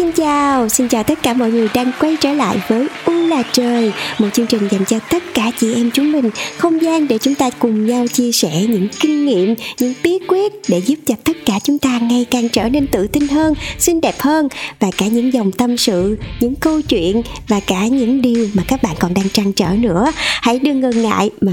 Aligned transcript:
Xin 0.00 0.12
chào, 0.12 0.68
xin 0.68 0.88
chào 0.88 1.02
tất 1.02 1.22
cả 1.22 1.34
mọi 1.34 1.50
người 1.50 1.68
đang 1.74 1.92
quay 2.00 2.16
trở 2.20 2.32
lại 2.32 2.56
với 2.68 2.86
U 3.04 3.12
là 3.12 3.42
trời 3.52 3.92
Một 4.18 4.28
chương 4.32 4.46
trình 4.46 4.68
dành 4.70 4.84
cho 4.84 4.98
tất 5.10 5.22
cả 5.34 5.50
chị 5.58 5.74
em 5.74 5.90
chúng 5.90 6.12
mình. 6.12 6.30
Không 6.58 6.82
gian 6.82 7.08
để 7.08 7.18
chúng 7.18 7.34
ta 7.34 7.50
cùng 7.50 7.86
nhau 7.86 8.06
chia 8.06 8.32
sẻ 8.32 8.66
những 8.68 8.88
kinh 9.00 9.26
nghiệm, 9.26 9.54
những 9.78 9.94
bí 10.02 10.18
quyết 10.28 10.52
Để 10.68 10.78
giúp 10.78 10.94
cho 11.06 11.14
tất 11.24 11.36
cả 11.46 11.58
chúng 11.64 11.78
ta 11.78 11.98
ngày 11.98 12.26
càng 12.30 12.48
trở 12.48 12.68
nên 12.68 12.86
tự 12.86 13.06
tin 13.06 13.28
hơn, 13.28 13.54
xinh 13.78 14.00
đẹp 14.00 14.14
hơn. 14.18 14.48
Và 14.80 14.90
cả 14.96 15.06
những 15.06 15.32
dòng 15.32 15.52
tâm 15.52 15.76
sự, 15.76 16.16
những 16.40 16.54
câu 16.54 16.80
chuyện 16.82 17.22
Và 17.48 17.60
cả 17.60 17.86
những 17.86 18.22
điều 18.22 18.48
mà 18.54 18.62
các 18.68 18.82
bạn 18.82 18.96
còn 18.98 19.14
đang 19.14 19.28
trăn 19.28 19.52
trở 19.52 19.68
nữa. 19.78 20.12
Hãy 20.16 20.58
đừng 20.58 20.80
ngần 20.80 21.02
ngại 21.02 21.30
mà 21.40 21.52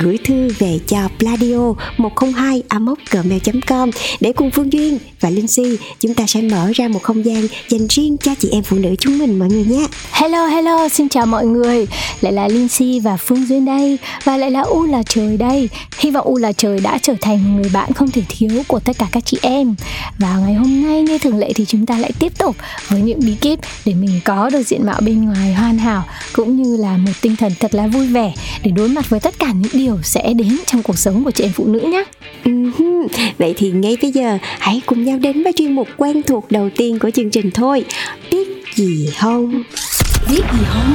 gửi 0.00 0.18
thư 0.24 0.48
về 0.58 0.78
cho 0.86 1.08
pladio 1.18 1.74
102 1.96 2.62
gmail.com 3.10 3.90
để 4.20 4.32
cùng 4.32 4.50
Phương 4.50 4.72
Duyên 4.72 4.98
và 5.20 5.30
Linh 5.30 5.46
Si 5.46 5.76
chúng 6.00 6.14
ta 6.14 6.26
sẽ 6.26 6.42
mở 6.42 6.72
ra 6.74 6.88
một 6.88 7.02
không 7.02 7.24
gian 7.24 7.46
dành 7.68 7.86
riêng 7.88 8.16
cho 8.22 8.34
chị 8.38 8.48
em 8.52 8.62
phụ 8.62 8.76
nữ 8.76 8.94
chúng 8.98 9.18
mình 9.18 9.38
mọi 9.38 9.48
người 9.48 9.64
nhé. 9.64 9.86
Hello 10.12 10.46
hello, 10.46 10.88
xin 10.88 11.08
chào 11.08 11.26
mọi 11.26 11.46
người. 11.46 11.86
Lại 12.20 12.32
là 12.32 12.48
Linh 12.48 12.68
Si 12.68 13.00
và 13.00 13.16
Phương 13.16 13.46
Duyên 13.46 13.64
đây 13.64 13.98
và 14.24 14.36
lại 14.36 14.50
là 14.50 14.60
U 14.60 14.86
là 14.86 15.02
trời 15.08 15.36
đây. 15.36 15.68
Hy 15.98 16.10
vọng 16.10 16.26
U 16.26 16.36
là 16.36 16.52
trời 16.52 16.80
đã 16.80 16.98
trở 17.02 17.14
thành 17.20 17.56
người 17.56 17.70
bạn 17.72 17.92
không 17.92 18.10
thể 18.10 18.22
thiếu 18.28 18.62
của 18.68 18.80
tất 18.80 18.98
cả 18.98 19.06
các 19.12 19.24
chị 19.26 19.38
em. 19.42 19.74
Và 20.18 20.36
ngày 20.36 20.54
hôm 20.54 20.82
nay 20.82 21.02
như 21.02 21.18
thường 21.18 21.38
lệ 21.38 21.52
thì 21.54 21.64
chúng 21.64 21.86
ta 21.86 21.98
lại 21.98 22.12
tiếp 22.18 22.38
tục 22.38 22.56
với 22.88 23.00
những 23.00 23.20
bí 23.20 23.34
kíp 23.40 23.58
để 23.84 23.94
mình 23.94 24.20
có 24.24 24.50
được 24.50 24.62
diện 24.62 24.86
mạo 24.86 25.00
bên 25.00 25.24
ngoài 25.24 25.54
hoàn 25.54 25.78
hảo 25.78 26.04
cũng 26.32 26.62
như 26.62 26.76
là 26.76 26.96
một 26.96 27.12
tinh 27.20 27.36
thần 27.36 27.52
thật 27.60 27.74
là 27.74 27.86
vui 27.86 28.06
vẻ 28.06 28.32
để 28.64 28.70
đối 28.70 28.88
mặt 28.88 29.10
với 29.10 29.20
tất 29.20 29.38
cả 29.38 29.52
những 29.52 29.72
điều 29.72 29.85
sẽ 30.02 30.32
đến 30.34 30.58
trong 30.66 30.82
cuộc 30.82 30.98
sống 30.98 31.24
của 31.24 31.30
chị 31.30 31.44
em 31.44 31.52
phụ 31.52 31.66
nữ 31.66 31.80
nhé. 31.80 32.04
Uh-huh. 32.44 33.08
Vậy 33.38 33.54
thì 33.56 33.70
ngay 33.70 33.96
bây 34.02 34.10
giờ 34.10 34.38
hãy 34.58 34.82
cùng 34.86 35.04
nhau 35.04 35.18
đến 35.18 35.42
với 35.42 35.52
chuyên 35.52 35.72
mục 35.72 35.88
quen 35.96 36.22
thuộc 36.22 36.50
đầu 36.50 36.70
tiên 36.76 36.98
của 36.98 37.10
chương 37.10 37.30
trình 37.30 37.50
thôi. 37.50 37.84
Biết 38.30 38.48
gì 38.74 39.10
không? 39.18 39.62
biết 40.30 40.42
gì 40.52 40.64
không 40.68 40.94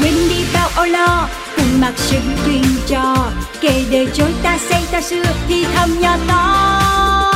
quên 0.00 0.14
đi 0.14 0.44
bao 0.54 0.68
âu 0.74 0.86
lo 0.86 1.28
cùng 1.56 1.80
mặc 1.80 1.92
sự 1.96 2.16
truyền 2.46 2.62
trò 2.86 3.32
kể 3.60 3.84
đời 3.90 4.08
chối 4.14 4.30
ta 4.42 4.58
xây 4.58 4.82
ta 4.92 5.00
xưa 5.00 5.22
thì 5.48 5.64
thầm 5.74 6.00
nhỏ 6.00 6.16
to 6.28 7.32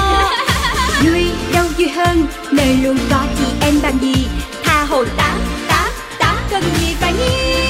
vui 1.05 1.27
đâu 1.55 1.67
vui 1.79 1.89
hơn 1.89 2.27
nơi 2.53 2.77
luôn 2.83 2.97
có 3.11 3.25
chị 3.39 3.45
em 3.61 3.75
bằng 3.83 3.99
gì 4.01 4.27
tha 4.65 4.85
hồ 4.85 5.05
tá 5.17 5.37
tá 5.69 5.91
tá 6.19 6.37
cần 6.51 6.63
gì 6.63 6.95
phải 7.01 7.13
nghi 7.13 7.61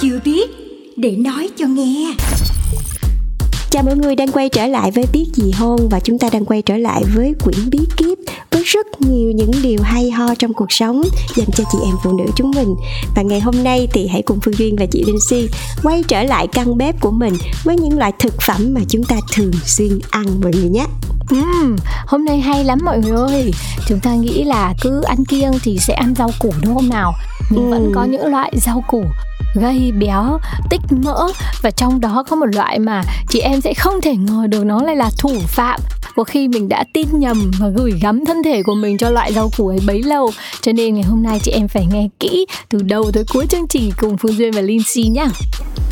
chưa 0.00 0.20
biết 0.24 0.57
để 1.00 1.16
nói 1.16 1.48
cho 1.56 1.66
nghe. 1.66 2.14
Chào 3.70 3.82
mọi 3.82 3.96
người 3.96 4.16
đang 4.16 4.32
quay 4.32 4.48
trở 4.48 4.66
lại 4.66 4.90
với 4.90 5.04
Biết 5.12 5.26
Gì 5.34 5.52
Hôn 5.52 5.88
Và 5.90 6.00
chúng 6.00 6.18
ta 6.18 6.28
đang 6.32 6.44
quay 6.44 6.62
trở 6.62 6.76
lại 6.76 7.02
với 7.14 7.34
quyển 7.44 7.70
bí 7.70 7.78
kíp 7.96 8.18
Với 8.50 8.62
rất 8.62 8.86
nhiều 9.00 9.30
những 9.30 9.50
điều 9.62 9.78
hay 9.82 10.10
ho 10.10 10.34
trong 10.34 10.54
cuộc 10.54 10.72
sống 10.72 11.02
Dành 11.36 11.48
cho 11.56 11.64
chị 11.72 11.78
em 11.84 11.94
phụ 12.04 12.18
nữ 12.18 12.24
chúng 12.36 12.50
mình. 12.50 12.74
Và 13.16 13.22
ngày 13.22 13.40
hôm 13.40 13.64
nay 13.64 13.88
thì 13.92 14.06
hãy 14.06 14.22
cùng 14.22 14.38
Phương 14.40 14.54
Duyên 14.54 14.76
và 14.76 14.86
chị 14.86 15.04
Linh 15.06 15.20
Si 15.30 15.48
Quay 15.82 16.02
trở 16.08 16.22
lại 16.22 16.46
căn 16.46 16.78
bếp 16.78 17.00
của 17.00 17.10
mình 17.10 17.34
Với 17.64 17.76
những 17.76 17.98
loại 17.98 18.12
thực 18.18 18.34
phẩm 18.46 18.74
mà 18.74 18.80
chúng 18.88 19.04
ta 19.04 19.16
thường 19.34 19.52
xuyên 19.64 19.98
ăn 20.10 20.26
mọi 20.42 20.52
người 20.52 20.70
nhé. 20.70 20.86
Uhm, 21.34 21.76
hôm 22.06 22.24
nay 22.24 22.40
hay 22.40 22.64
lắm 22.64 22.78
mọi 22.84 22.98
người 22.98 23.16
ơi. 23.16 23.52
Chúng 23.86 24.00
ta 24.00 24.14
nghĩ 24.14 24.44
là 24.44 24.74
cứ 24.80 25.02
ăn 25.02 25.24
kiêng 25.24 25.52
thì 25.62 25.78
sẽ 25.78 25.94
ăn 25.94 26.14
rau 26.14 26.30
củ 26.38 26.52
đúng 26.62 26.74
không 26.74 26.88
nào? 26.88 27.12
Nhưng 27.50 27.64
ừ. 27.64 27.70
vẫn 27.70 27.92
có 27.94 28.04
những 28.04 28.26
loại 28.26 28.52
rau 28.56 28.84
củ 28.88 29.04
gây 29.54 29.92
béo, 29.92 30.38
tích 30.70 30.80
mỡ 30.90 31.28
và 31.62 31.70
trong 31.70 32.00
đó 32.00 32.24
có 32.28 32.36
một 32.36 32.46
loại 32.54 32.78
mà 32.78 33.02
chị 33.28 33.40
em 33.40 33.60
sẽ 33.60 33.74
không 33.74 34.00
thể 34.00 34.16
ngờ 34.16 34.46
được 34.48 34.64
nó 34.64 34.82
lại 34.82 34.96
là 34.96 35.10
thủ 35.18 35.38
phạm 35.46 35.80
có 36.18 36.24
khi 36.24 36.48
mình 36.48 36.68
đã 36.68 36.84
tin 36.92 37.06
nhầm 37.12 37.50
và 37.58 37.68
gửi 37.68 37.92
gắm 38.02 38.24
thân 38.24 38.42
thể 38.42 38.62
của 38.62 38.74
mình 38.74 38.98
cho 38.98 39.10
loại 39.10 39.32
rau 39.32 39.50
củ 39.56 39.68
ấy 39.68 39.78
bấy 39.86 40.02
lâu. 40.02 40.30
Cho 40.60 40.72
nên 40.72 40.94
ngày 40.94 41.02
hôm 41.02 41.22
nay 41.22 41.38
chị 41.42 41.50
em 41.50 41.68
phải 41.68 41.86
nghe 41.92 42.08
kỹ 42.20 42.46
từ 42.68 42.82
đầu 42.82 43.10
tới 43.12 43.24
cuối 43.32 43.46
chương 43.50 43.68
trình 43.68 43.90
cùng 43.98 44.16
Phương 44.16 44.38
Duyên 44.38 44.52
và 44.52 44.60
Linh 44.60 44.82
Si 44.82 45.02
nhá. 45.02 45.26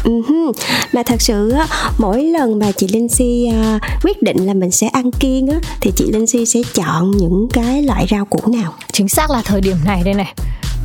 Uh-huh. 0.05 0.53
mà 0.93 1.03
thật 1.03 1.23
sự 1.23 1.51
á 1.51 1.67
mỗi 1.99 2.25
lần 2.25 2.59
mà 2.59 2.73
chị 2.73 2.89
Linh 2.89 3.09
Si 3.09 3.49
uh, 3.49 3.83
quyết 4.03 4.23
định 4.23 4.47
là 4.47 4.55
mình 4.55 4.71
sẽ 4.71 4.87
ăn 4.87 5.11
kiêng 5.13 5.49
á 5.49 5.57
thì 5.81 5.91
chị 5.97 6.05
Linh 6.13 6.27
Si 6.27 6.47
sẽ 6.47 6.61
chọn 6.75 7.11
những 7.11 7.49
cái 7.53 7.83
loại 7.83 8.07
rau 8.11 8.25
củ 8.25 8.53
nào? 8.53 8.75
Chính 8.93 9.09
xác 9.09 9.31
là 9.31 9.43
thời 9.45 9.61
điểm 9.61 9.77
này 9.85 10.03
đây 10.05 10.15
này 10.15 10.35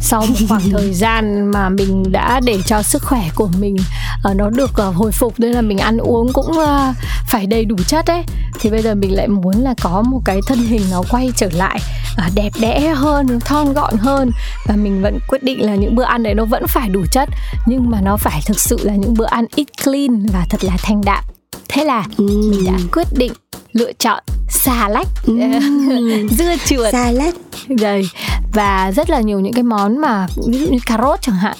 sau 0.01 0.21
một 0.21 0.35
khoảng 0.49 0.69
thời 0.71 0.93
gian 0.93 1.51
mà 1.51 1.69
mình 1.69 2.11
đã 2.11 2.39
để 2.43 2.57
cho 2.65 2.81
sức 2.81 3.03
khỏe 3.03 3.29
của 3.35 3.49
mình 3.59 3.75
uh, 4.29 4.35
nó 4.35 4.49
được 4.49 4.71
uh, 4.87 4.95
hồi 4.95 5.11
phục 5.11 5.39
nên 5.39 5.51
là 5.51 5.61
mình 5.61 5.77
ăn 5.77 5.97
uống 5.97 6.33
cũng 6.33 6.51
uh, 6.51 6.95
phải 7.27 7.47
đầy 7.47 7.65
đủ 7.65 7.75
chất 7.87 8.05
ấy 8.05 8.23
thì 8.59 8.69
bây 8.69 8.81
giờ 8.81 8.95
mình 8.95 9.15
lại 9.15 9.27
muốn 9.27 9.55
là 9.61 9.73
có 9.81 10.01
một 10.01 10.21
cái 10.25 10.39
thân 10.47 10.59
hình 10.59 10.81
nó 10.91 11.03
quay 11.09 11.31
trở 11.35 11.49
lại 11.53 11.79
uh, 12.27 12.35
đẹp 12.35 12.49
đẽ 12.59 12.93
hơn 12.95 13.39
thon 13.39 13.73
gọn 13.73 13.97
hơn. 13.97 14.31
Và 14.67 14.75
mình 14.75 15.01
vẫn 15.01 15.19
quyết 15.27 15.43
định 15.43 15.65
là 15.65 15.75
những 15.75 15.95
bữa 15.95 16.03
ăn 16.03 16.23
đấy 16.23 16.33
nó 16.33 16.45
vẫn 16.45 16.67
phải 16.67 16.89
đủ 16.89 17.05
chất 17.11 17.29
nhưng 17.65 17.89
mà 17.89 18.01
nó 18.01 18.17
phải 18.17 18.41
thực 18.45 18.59
sự 18.59 18.77
là 18.83 18.95
những 18.95 19.13
bữa 19.13 19.25
ăn 19.25 19.45
ít 19.55 19.67
clean 19.83 20.25
và 20.25 20.45
thật 20.49 20.63
là 20.63 20.77
thanh 20.83 21.01
đạm. 21.05 21.23
Thế 21.69 21.83
là 21.83 22.05
ừ. 22.17 22.51
mình 22.51 22.65
đã 22.65 22.79
quyết 22.91 23.07
định 23.11 23.33
lựa 23.73 23.91
chọn 23.93 24.23
xà 24.49 24.89
lách. 24.89 25.07
Ừ. 25.25 25.33
dưa 26.29 26.55
chuột. 26.65 26.91
Xà 26.91 27.11
lách. 27.11 27.35
Rồi 27.67 28.09
và 28.53 28.91
rất 28.91 29.09
là 29.09 29.21
nhiều 29.21 29.39
những 29.39 29.53
cái 29.53 29.63
món 29.63 29.97
mà 29.97 30.27
ví 30.47 30.57
dụ 30.57 30.71
như 30.71 30.79
cà 30.85 30.97
rốt 30.97 31.21
chẳng 31.21 31.35
hạn 31.35 31.57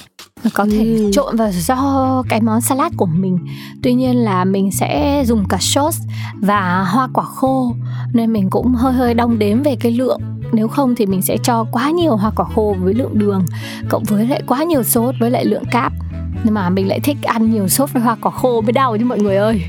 có 0.54 0.66
thể 0.70 0.78
ừ. 0.78 1.10
trộn 1.12 1.36
vào 1.36 1.50
do 1.52 2.22
cái 2.28 2.40
món 2.40 2.60
salad 2.60 2.92
của 2.96 3.06
mình. 3.06 3.38
Tuy 3.82 3.94
nhiên 3.94 4.16
là 4.16 4.44
mình 4.44 4.72
sẽ 4.72 5.22
dùng 5.26 5.44
cả 5.48 5.58
sốt 5.60 5.94
và 6.40 6.82
hoa 6.82 7.08
quả 7.14 7.24
khô 7.24 7.74
nên 8.12 8.32
mình 8.32 8.50
cũng 8.50 8.74
hơi 8.74 8.92
hơi 8.92 9.14
đong 9.14 9.38
đếm 9.38 9.62
về 9.62 9.76
cái 9.80 9.92
lượng. 9.92 10.20
Nếu 10.52 10.68
không 10.68 10.94
thì 10.94 11.06
mình 11.06 11.22
sẽ 11.22 11.36
cho 11.42 11.64
quá 11.72 11.90
nhiều 11.90 12.16
hoa 12.16 12.30
quả 12.36 12.46
khô 12.54 12.76
với 12.80 12.94
lượng 12.94 13.18
đường 13.18 13.44
cộng 13.88 14.04
với 14.04 14.26
lại 14.26 14.42
quá 14.46 14.64
nhiều 14.64 14.82
sốt 14.82 15.14
với 15.20 15.30
lại 15.30 15.44
lượng 15.44 15.64
cáp. 15.70 15.92
Nhưng 16.44 16.54
mà 16.54 16.70
mình 16.70 16.88
lại 16.88 17.00
thích 17.00 17.16
ăn 17.22 17.50
nhiều 17.50 17.68
sốt 17.68 17.92
với 17.92 18.02
hoa 18.02 18.16
quả 18.22 18.32
khô 18.32 18.60
mới 18.60 18.72
đau 18.72 18.96
chứ 18.98 19.04
mọi 19.04 19.18
người 19.18 19.36
ơi 19.36 19.62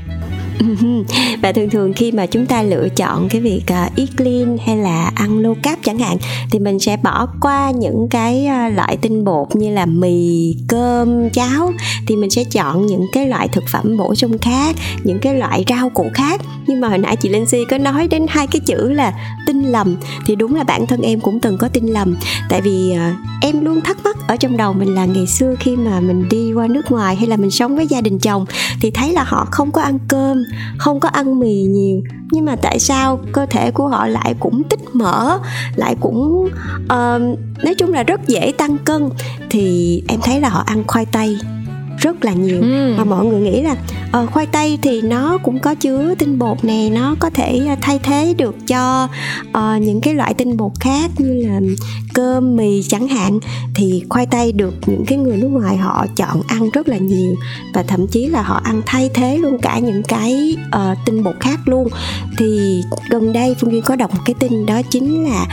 và 1.42 1.52
thường 1.52 1.70
thường 1.70 1.92
khi 1.92 2.12
mà 2.12 2.26
chúng 2.26 2.46
ta 2.46 2.62
lựa 2.62 2.88
chọn 2.96 3.28
cái 3.28 3.40
việc 3.40 3.62
uh, 3.62 3.96
eat 3.96 4.08
clean 4.16 4.56
hay 4.66 4.76
là 4.76 5.12
ăn 5.14 5.42
low 5.42 5.54
carb 5.62 5.78
chẳng 5.84 5.98
hạn 5.98 6.16
thì 6.50 6.58
mình 6.58 6.78
sẽ 6.78 6.96
bỏ 6.96 7.26
qua 7.40 7.70
những 7.70 8.08
cái 8.10 8.46
uh, 8.46 8.76
loại 8.76 8.96
tinh 8.96 9.24
bột 9.24 9.56
như 9.56 9.70
là 9.74 9.86
mì 9.86 10.54
cơm 10.68 11.30
cháo. 11.30 11.72
Thì 12.06 12.16
mình 12.16 12.30
sẽ 12.30 12.44
chọn 12.44 12.86
những 12.86 13.06
cái 13.12 13.28
loại 13.28 13.48
thực 13.48 13.64
phẩm 13.72 13.96
bổ 13.96 14.14
sung 14.14 14.38
khác 14.38 14.76
những 15.04 15.18
cái 15.18 15.34
loại 15.34 15.64
rau 15.68 15.90
củ 15.90 16.06
khác. 16.14 16.40
Nhưng 16.66 16.80
mà 16.80 16.88
hồi 16.88 16.98
nãy 16.98 17.16
chị 17.16 17.28
Linh 17.28 17.46
Si 17.46 17.58
có 17.70 17.78
nói 17.78 18.08
đến 18.08 18.26
hai 18.28 18.46
cái 18.46 18.60
chữ 18.60 18.92
là 18.92 19.12
tin 19.46 19.62
lầm. 19.62 19.96
Thì 20.26 20.36
đúng 20.36 20.54
là 20.54 20.62
bản 20.64 20.86
thân 20.86 21.02
em 21.02 21.20
cũng 21.20 21.40
từng 21.40 21.58
có 21.58 21.68
tin 21.68 21.86
lầm. 21.86 22.16
Tại 22.48 22.60
vì 22.60 22.92
uh, 22.92 23.44
em 23.44 23.64
luôn 23.64 23.80
thắc 23.80 23.96
mắc 24.04 24.16
ở 24.28 24.36
trong 24.36 24.56
đầu 24.56 24.72
mình 24.72 24.94
là 24.94 25.04
ngày 25.04 25.26
xưa 25.26 25.54
khi 25.60 25.76
mà 25.76 26.00
mình 26.00 26.28
đi 26.28 26.52
qua 26.52 26.66
nước 26.66 26.90
ngoài 26.90 27.16
hay 27.16 27.26
là 27.26 27.36
mình 27.36 27.50
sống 27.50 27.76
với 27.76 27.86
gia 27.86 28.00
đình 28.00 28.18
chồng 28.18 28.46
thì 28.80 28.90
thấy 28.90 29.12
là 29.12 29.24
họ 29.24 29.48
không 29.50 29.72
có 29.72 29.82
ăn 29.82 29.98
cơm 30.08 30.43
không 30.78 31.00
có 31.00 31.08
ăn 31.08 31.38
mì 31.38 31.62
nhiều. 31.62 32.00
Nhưng 32.32 32.44
mà 32.44 32.56
tại 32.56 32.78
sao 32.78 33.20
cơ 33.32 33.46
thể 33.50 33.70
của 33.70 33.88
họ 33.88 34.06
lại 34.06 34.34
cũng 34.40 34.62
tích 34.70 34.80
mỡ 34.92 35.38
lại 35.76 35.96
cũng 36.00 36.48
uh, 36.84 37.38
nói 37.64 37.74
chung 37.78 37.92
là 37.92 38.02
rất 38.02 38.28
dễ 38.28 38.52
tăng 38.58 38.78
cân? 38.78 39.08
Thì 39.50 40.02
em 40.08 40.20
thấy 40.22 40.40
là 40.40 40.48
họ 40.48 40.62
ăn 40.66 40.84
khoai 40.86 41.06
tây 41.06 41.38
rất 42.04 42.24
là 42.24 42.32
nhiều. 42.32 42.60
Ừ. 42.60 42.94
mà 42.96 43.04
mọi 43.04 43.26
người 43.26 43.40
nghĩ 43.40 43.62
là 43.62 43.76
uh, 44.22 44.30
khoai 44.30 44.46
tây 44.46 44.78
thì 44.82 45.02
nó 45.02 45.38
cũng 45.42 45.58
có 45.58 45.74
chứa 45.74 46.14
tinh 46.18 46.38
bột 46.38 46.64
nè 46.64 46.88
nó 46.92 47.14
có 47.20 47.30
thể 47.30 47.60
ờ, 47.68 47.74
thay 47.80 47.98
thế 47.98 48.34
được 48.38 48.66
cho 48.66 49.08
uh, 49.48 49.82
những 49.82 50.00
cái 50.00 50.14
loại 50.14 50.34
tinh 50.34 50.56
bột 50.56 50.72
khác 50.80 51.10
như 51.18 51.46
là 51.46 51.60
cơm 52.14 52.56
mì 52.56 52.82
chẳng 52.82 53.08
hạn. 53.08 53.38
Thì 53.74 54.02
khoai 54.08 54.26
tây 54.26 54.52
được 54.52 54.74
những 54.86 55.04
cái 55.06 55.18
người 55.18 55.36
nước 55.36 55.48
ngoài 55.48 55.76
họ 55.76 56.06
chọn 56.16 56.42
ăn 56.46 56.70
rất 56.70 56.88
là 56.88 56.96
nhiều 56.96 57.34
và 57.74 57.82
thậm 57.82 58.06
chí 58.06 58.26
là 58.26 58.42
họ 58.42 58.60
ăn 58.64 58.82
thay 58.86 59.10
thế 59.14 59.38
luôn 59.38 59.58
cả 59.62 59.78
những 59.78 60.02
cái 60.02 60.56
uh, 60.66 60.98
tinh 61.06 61.22
bột 61.22 61.34
khác 61.40 61.60
luôn. 61.64 61.88
Thì 62.38 62.82
gần 63.10 63.32
đây 63.32 63.54
phương 63.60 63.72
duyên 63.72 63.82
có 63.82 63.96
đọc 63.96 64.14
một 64.14 64.20
cái 64.24 64.34
tin 64.38 64.66
đó 64.66 64.82
chính 64.90 65.24
là 65.24 65.46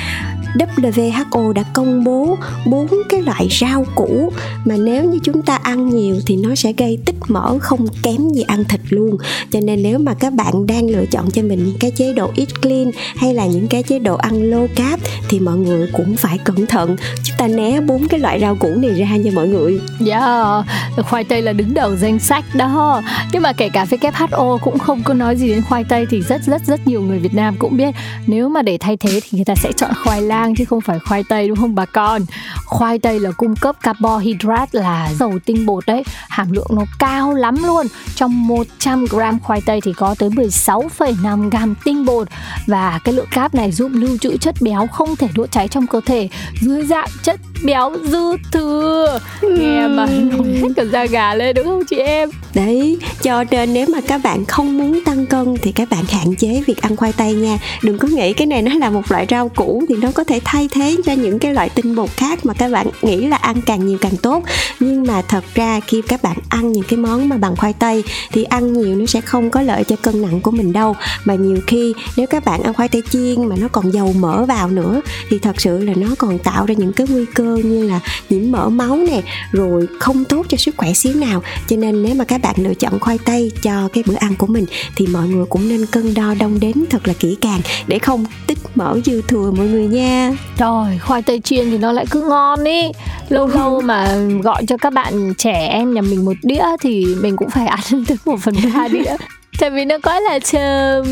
WHO 0.55 1.53
đã 1.53 1.63
công 1.73 2.03
bố 2.03 2.37
bốn 2.65 2.87
cái 3.09 3.21
loại 3.21 3.47
rau 3.61 3.85
củ 3.95 4.31
mà 4.65 4.75
nếu 4.77 5.03
như 5.03 5.19
chúng 5.23 5.41
ta 5.41 5.55
ăn 5.55 5.89
nhiều 5.89 6.15
thì 6.25 6.35
nó 6.35 6.55
sẽ 6.55 6.73
gây 6.73 6.97
tích 7.05 7.15
mỡ 7.27 7.59
không 7.59 7.87
kém 8.03 8.29
gì 8.29 8.41
ăn 8.41 8.63
thịt 8.63 8.81
luôn. 8.89 9.17
Cho 9.51 9.59
nên 9.63 9.83
nếu 9.83 9.99
mà 9.99 10.13
các 10.13 10.33
bạn 10.33 10.67
đang 10.67 10.89
lựa 10.89 11.05
chọn 11.05 11.31
cho 11.31 11.41
mình 11.41 11.65
những 11.65 11.77
cái 11.79 11.91
chế 11.91 12.13
độ 12.13 12.31
eat 12.35 12.61
clean 12.61 12.91
hay 13.15 13.33
là 13.33 13.45
những 13.45 13.67
cái 13.67 13.83
chế 13.83 13.99
độ 13.99 14.15
ăn 14.15 14.51
low 14.51 14.67
carb 14.75 15.03
thì 15.29 15.39
mọi 15.39 15.57
người 15.57 15.89
cũng 15.93 16.15
phải 16.17 16.37
cẩn 16.37 16.65
thận. 16.65 16.95
Chúng 17.23 17.37
ta 17.37 17.47
né 17.47 17.81
bốn 17.81 18.07
cái 18.07 18.19
loại 18.19 18.39
rau 18.39 18.55
củ 18.55 18.75
này 18.75 18.91
ra 18.91 19.15
nha 19.15 19.31
mọi 19.33 19.47
người. 19.47 19.79
Yeah, 20.05 20.65
khoai 21.05 21.23
tây 21.23 21.41
là 21.41 21.53
đứng 21.53 21.73
đầu 21.73 21.95
danh 21.95 22.19
sách 22.19 22.45
đó. 22.55 23.01
Nhưng 23.33 23.41
mà 23.41 23.53
kể 23.53 23.69
cả 23.69 23.85
WHO 23.89 24.57
cũng 24.57 24.79
không 24.79 25.03
có 25.03 25.13
nói 25.13 25.35
gì 25.35 25.47
đến 25.47 25.61
khoai 25.69 25.83
tây 25.83 26.05
Thì 26.09 26.21
rất 26.21 26.41
rất 26.45 26.61
rất 26.65 26.87
nhiều 26.87 27.01
người 27.01 27.19
Việt 27.19 27.33
Nam 27.33 27.55
cũng 27.59 27.77
biết. 27.77 27.95
Nếu 28.27 28.49
mà 28.49 28.61
để 28.61 28.77
thay 28.77 28.97
thế 28.97 29.19
thì 29.23 29.29
người 29.31 29.45
ta 29.45 29.55
sẽ 29.55 29.71
chọn 29.77 29.91
khoai 30.03 30.21
lang 30.21 30.40
chứ 30.57 30.65
không 30.65 30.81
phải 30.81 30.99
khoai 30.99 31.23
tây 31.23 31.47
đúng 31.47 31.57
không 31.57 31.75
bà 31.75 31.85
con? 31.85 32.21
Khoai 32.65 32.99
tây 32.99 33.19
là 33.19 33.31
cung 33.31 33.55
cấp 33.55 33.75
carbohydrate 33.81 34.79
là 34.79 35.13
dầu 35.19 35.39
tinh 35.45 35.65
bột 35.65 35.85
đấy. 35.85 36.03
Hàm 36.29 36.51
lượng 36.51 36.67
nó 36.71 36.85
cao 36.99 37.33
lắm 37.33 37.63
luôn. 37.63 37.87
Trong 38.15 38.47
100 38.47 39.05
gram 39.05 39.39
khoai 39.39 39.61
tây 39.61 39.81
thì 39.81 39.93
có 39.93 40.15
tới 40.19 40.29
16,5 40.29 41.49
gram 41.49 41.75
tinh 41.83 42.05
bột. 42.05 42.27
Và 42.67 42.99
cái 43.03 43.13
lượng 43.13 43.27
cáp 43.31 43.55
này 43.55 43.71
giúp 43.71 43.91
lưu 43.93 44.17
trữ 44.17 44.37
chất 44.37 44.55
béo 44.61 44.87
không 44.87 45.15
thể 45.15 45.27
đốt 45.35 45.51
cháy 45.51 45.67
trong 45.67 45.87
cơ 45.87 46.01
thể. 46.05 46.29
Dưới 46.61 46.85
dạng 46.85 47.09
chất 47.23 47.39
béo 47.63 47.91
dư 48.03 48.37
thừa. 48.51 49.19
Nghe 49.41 49.87
mà 49.87 50.05
nổi 50.05 50.47
hết 50.47 50.67
cả 50.75 50.83
da 50.83 51.05
gà 51.05 51.35
lên 51.35 51.55
đúng 51.55 51.65
không 51.65 51.85
chị 51.85 51.97
em? 51.97 52.29
Đấy 52.53 52.97
cho 53.21 53.43
nên 53.51 53.73
nếu 53.73 53.87
mà 53.93 54.01
các 54.01 54.21
bạn 54.23 54.45
không 54.45 54.77
muốn 54.77 55.03
tăng 55.05 55.25
cân 55.25 55.55
thì 55.61 55.71
các 55.71 55.89
bạn 55.89 56.03
hạn 56.09 56.35
chế 56.35 56.63
việc 56.67 56.81
ăn 56.81 56.95
khoai 56.95 57.13
tây 57.13 57.33
nha. 57.33 57.59
Đừng 57.83 57.97
có 57.97 58.07
nghĩ 58.07 58.33
cái 58.33 58.47
này 58.47 58.61
nó 58.61 58.73
là 58.73 58.89
một 58.89 59.11
loại 59.11 59.25
rau 59.29 59.49
củ 59.49 59.83
thì 59.89 59.95
nó 59.95 60.11
có 60.11 60.23
thể 60.23 60.39
thay 60.45 60.69
thế 60.71 60.95
cho 61.05 61.13
những 61.13 61.39
cái 61.39 61.53
loại 61.53 61.69
tinh 61.69 61.95
bột 61.95 62.09
khác 62.17 62.45
mà 62.45 62.53
các 62.53 62.71
bạn 62.71 62.87
nghĩ 63.01 63.27
là 63.27 63.37
ăn 63.37 63.61
càng 63.65 63.85
nhiều 63.85 63.97
càng 64.01 64.17
tốt. 64.17 64.43
Nhưng 64.79 65.03
mà 65.03 65.21
thật 65.21 65.43
ra 65.55 65.79
khi 65.87 66.01
các 66.07 66.23
bạn 66.23 66.37
ăn 66.49 66.71
những 66.71 66.83
cái 66.83 66.99
món 66.99 67.29
mà 67.29 67.37
bằng 67.37 67.55
khoai 67.55 67.73
tây 67.73 68.03
thì 68.31 68.43
ăn 68.43 68.73
nhiều 68.73 68.95
nó 68.95 69.05
sẽ 69.05 69.21
không 69.21 69.49
có 69.49 69.61
lợi 69.61 69.83
cho 69.83 69.95
cân 69.95 70.21
nặng 70.21 70.41
của 70.41 70.51
mình 70.51 70.73
đâu. 70.73 70.95
Mà 71.25 71.35
nhiều 71.35 71.57
khi 71.67 71.93
nếu 72.17 72.27
các 72.27 72.45
bạn 72.45 72.63
ăn 72.63 72.73
khoai 72.73 72.89
tây 72.89 73.03
chiên 73.09 73.45
mà 73.45 73.55
nó 73.59 73.67
còn 73.71 73.93
dầu 73.93 74.13
mỡ 74.19 74.45
vào 74.45 74.69
nữa 74.69 75.01
thì 75.29 75.39
thật 75.39 75.61
sự 75.61 75.77
là 75.77 75.93
nó 75.95 76.07
còn 76.17 76.39
tạo 76.39 76.65
ra 76.65 76.73
những 76.77 76.93
cái 76.93 77.07
nguy 77.09 77.25
cơ 77.33 77.50
như 77.57 77.87
là 77.87 77.99
nhiễm 78.29 78.51
mỡ 78.51 78.69
máu 78.69 78.97
nè 78.97 79.21
rồi 79.51 79.87
không 79.99 80.25
tốt 80.25 80.45
cho 80.49 80.57
sức 80.57 80.75
khỏe 80.77 80.93
xíu 80.93 81.13
nào. 81.13 81.43
Cho 81.67 81.75
nên 81.75 82.03
nếu 82.03 82.15
mà 82.15 82.25
các 82.25 82.41
bạn 82.41 82.55
lựa 82.57 82.73
chọn 82.73 82.99
khoai 82.99 83.17
tây 83.25 83.51
cho 83.61 83.87
cái 83.93 84.03
bữa 84.07 84.15
ăn 84.15 84.35
của 84.35 84.47
mình 84.47 84.65
thì 84.95 85.07
mọi 85.07 85.27
người 85.27 85.45
cũng 85.49 85.69
nên 85.69 85.85
cân 85.85 86.13
đo 86.13 86.33
đong 86.39 86.59
đếm 86.59 86.75
thật 86.89 87.07
là 87.07 87.13
kỹ 87.19 87.37
càng 87.41 87.61
để 87.87 87.99
không 87.99 88.25
tích 88.47 88.57
mỡ 88.75 88.99
dư 89.05 89.21
thừa 89.21 89.51
mọi 89.57 89.67
người 89.67 89.87
nha. 89.87 90.31
Trời, 90.57 90.99
khoai 90.99 91.21
tây 91.21 91.39
chiên 91.39 91.71
thì 91.71 91.77
nó 91.77 91.91
lại 91.91 92.05
cứ 92.11 92.21
ngon 92.21 92.63
ý. 92.63 92.81
Lâu 93.29 93.47
lâu 93.47 93.81
mà 93.81 94.15
gọi 94.43 94.65
cho 94.65 94.77
các 94.77 94.93
bạn 94.93 95.33
trẻ 95.37 95.67
em 95.67 95.93
nhà 95.93 96.01
mình 96.01 96.25
một 96.25 96.37
đĩa 96.43 96.65
Thì 96.81 97.05
mình 97.21 97.37
cũng 97.37 97.49
phải 97.49 97.67
ăn 97.81 98.05
tới 98.07 98.17
một 98.25 98.39
phần 98.41 98.55
ba 98.73 98.87
đĩa 98.87 99.15
Tại 99.59 99.69
vì 99.69 99.85
nó 99.85 99.95
quá 100.03 100.19
là 100.19 100.39
chơm 100.39 101.05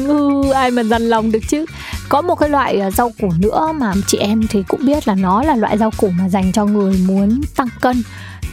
Ai 0.53 0.71
mà 0.71 0.83
dằn 0.83 1.09
lòng 1.09 1.31
được 1.31 1.39
chứ. 1.47 1.65
Có 2.09 2.21
một 2.21 2.36
cái 2.36 2.50
loại 2.50 2.80
à, 2.80 2.91
rau 2.91 3.12
củ 3.21 3.31
nữa 3.39 3.74
mà 3.75 3.94
chị 4.07 4.18
em 4.18 4.47
thì 4.50 4.63
cũng 4.68 4.86
biết 4.86 5.07
là 5.07 5.15
nó 5.15 5.44
là 5.44 5.56
loại 5.56 5.77
rau 5.77 5.91
củ 5.97 6.09
mà 6.09 6.30
dành 6.30 6.51
cho 6.51 6.65
người 6.65 7.00
muốn 7.07 7.41
tăng 7.56 7.68
cân. 7.81 8.03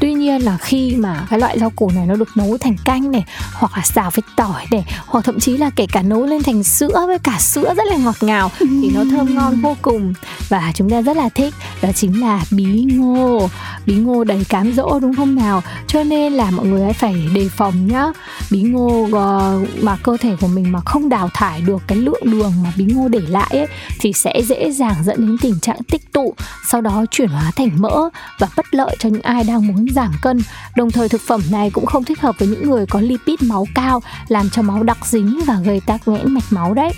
Tuy 0.01 0.15
nhiên 0.15 0.43
là 0.43 0.57
khi 0.57 0.97
mà 0.97 1.27
cái 1.31 1.39
loại 1.39 1.59
rau 1.59 1.71
củ 1.71 1.91
này 1.91 2.07
nó 2.07 2.15
được 2.17 2.29
nấu 2.37 2.59
thành 2.59 2.77
canh 2.85 3.11
này 3.11 3.25
Hoặc 3.53 3.73
là 3.77 3.83
xào 3.83 4.11
với 4.11 4.23
tỏi 4.37 4.67
này 4.71 4.85
Hoặc 5.07 5.25
thậm 5.25 5.41
chí 5.41 5.57
là 5.57 5.71
kể 5.71 5.87
cả 5.93 6.03
nấu 6.03 6.27
lên 6.27 6.43
thành 6.43 6.63
sữa 6.63 7.05
với 7.07 7.19
cả 7.19 7.39
sữa 7.41 7.75
rất 7.77 7.87
là 7.87 7.97
ngọt 7.97 8.17
ngào 8.21 8.51
Thì 8.59 8.91
nó 8.95 9.05
thơm 9.11 9.35
ngon 9.35 9.61
vô 9.61 9.77
cùng. 9.83 10.15
Và 10.49 10.73
chúng 10.75 10.91
ta 10.91 11.03
rất 11.03 11.17
là 11.17 11.29
thích 11.29 11.55
Đó 11.83 11.89
chính 11.95 12.21
là 12.21 12.45
bí 12.51 12.87
ngô. 12.93 13.49
Bí 13.87 13.95
ngô 13.95 14.25
đầy 14.25 14.45
cám 14.49 14.73
dỗ 14.73 14.99
đúng 15.01 15.15
không 15.15 15.35
nào? 15.35 15.63
Cho 15.87 16.05
nên 16.05 16.33
là 16.33 16.51
mọi 16.51 16.67
người 16.67 16.85
hãy 16.85 16.93
phải 16.93 17.15
đề 17.35 17.49
phòng 17.49 17.87
nhá. 17.87 18.07
Bí 18.51 18.63
ngô 18.63 19.09
ờ, 19.13 19.61
mà 19.83 19.97
cơ 20.03 20.17
thể 20.17 20.37
của 20.41 20.47
mình 20.47 20.73
mà 20.73 20.81
không 20.81 21.09
đào 21.09 21.31
thải 21.35 21.61
được 21.61 21.83
cái 21.87 21.99
lượng 21.99 22.23
đường 22.25 22.53
mà 22.65 22.73
bí 22.77 22.85
ngô 22.85 23.09
để 23.09 23.21
lại 23.29 23.51
ấy, 23.51 23.67
Thì 24.01 24.13
sẽ 24.13 24.43
dễ 24.47 24.71
dàng 24.71 24.95
dẫn 25.05 25.27
đến 25.27 25.37
tình 25.41 25.61
trạng 25.61 25.83
tích 25.83 26.13
tụ 26.13 26.35
Sau 26.71 26.81
đó 26.81 27.05
chuyển 27.11 27.29
hóa 27.29 27.51
thành 27.57 27.71
mỡ 27.77 28.09
Và 28.39 28.49
bất 28.57 28.67
lợi 28.71 28.97
cho 28.99 29.09
những 29.09 29.23
ai 29.23 29.45
đang 29.45 29.67
muốn 29.67 29.86
giảm 29.95 30.13
cân. 30.23 30.39
Đồng 30.77 30.91
thời 30.91 31.09
thực 31.09 31.21
phẩm 31.21 31.43
này 31.51 31.71
cũng 31.71 31.87
không 31.87 32.05
thích 32.05 32.21
hợp 32.21 32.39
với 32.39 32.49
những 32.49 32.71
người 32.71 32.87
có 32.87 33.01
lipid 33.01 33.43
máu 33.43 33.67
cao, 33.75 34.03
làm 34.29 34.51
cho 34.51 34.63
máu 34.63 34.83
đặc 34.83 34.99
dính 35.07 35.41
và 35.47 35.61
gây 35.65 35.81
tắc 35.81 36.09
nghẽn 36.09 36.35
mạch 36.35 36.53
máu 36.53 36.75
đấy. 36.75 36.93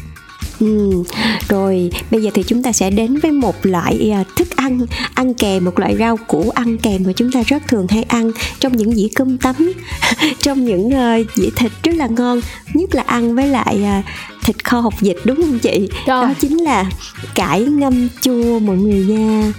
Ừ, 0.60 1.02
rồi 1.48 1.90
bây 2.10 2.22
giờ 2.22 2.30
thì 2.34 2.42
chúng 2.42 2.62
ta 2.62 2.72
sẽ 2.72 2.90
đến 2.90 3.18
với 3.18 3.32
một 3.32 3.66
loại 3.66 4.10
à, 4.12 4.24
thức 4.36 4.56
ăn 4.56 4.86
ăn 5.14 5.34
kèm 5.34 5.64
một 5.64 5.78
loại 5.78 5.96
rau 5.96 6.16
củ 6.16 6.50
ăn 6.50 6.78
kèm 6.78 7.02
mà 7.06 7.12
chúng 7.12 7.32
ta 7.32 7.42
rất 7.46 7.62
thường 7.68 7.86
hay 7.88 8.02
ăn 8.02 8.32
trong 8.58 8.76
những 8.76 8.94
dĩa 8.94 9.08
cơm 9.14 9.38
tấm 9.38 9.54
trong 10.42 10.64
những 10.64 10.86
uh, 10.86 11.26
dĩa 11.34 11.50
thịt 11.56 11.72
rất 11.82 11.94
là 11.94 12.06
ngon 12.06 12.40
nhất 12.74 12.94
là 12.94 13.02
ăn 13.06 13.34
với 13.34 13.46
lại 13.46 13.84
uh, 13.98 14.04
thịt 14.48 14.64
kho 14.64 14.80
hột 14.80 15.00
vịt 15.00 15.16
đúng 15.24 15.36
không 15.36 15.58
chị? 15.58 15.88
Rồi. 16.06 16.26
đó 16.26 16.34
chính 16.40 16.58
là 16.58 16.90
cải 17.34 17.62
ngâm 17.62 18.08
chua 18.20 18.58
mọi 18.58 18.76
người 18.76 19.04
nha. 19.06 19.52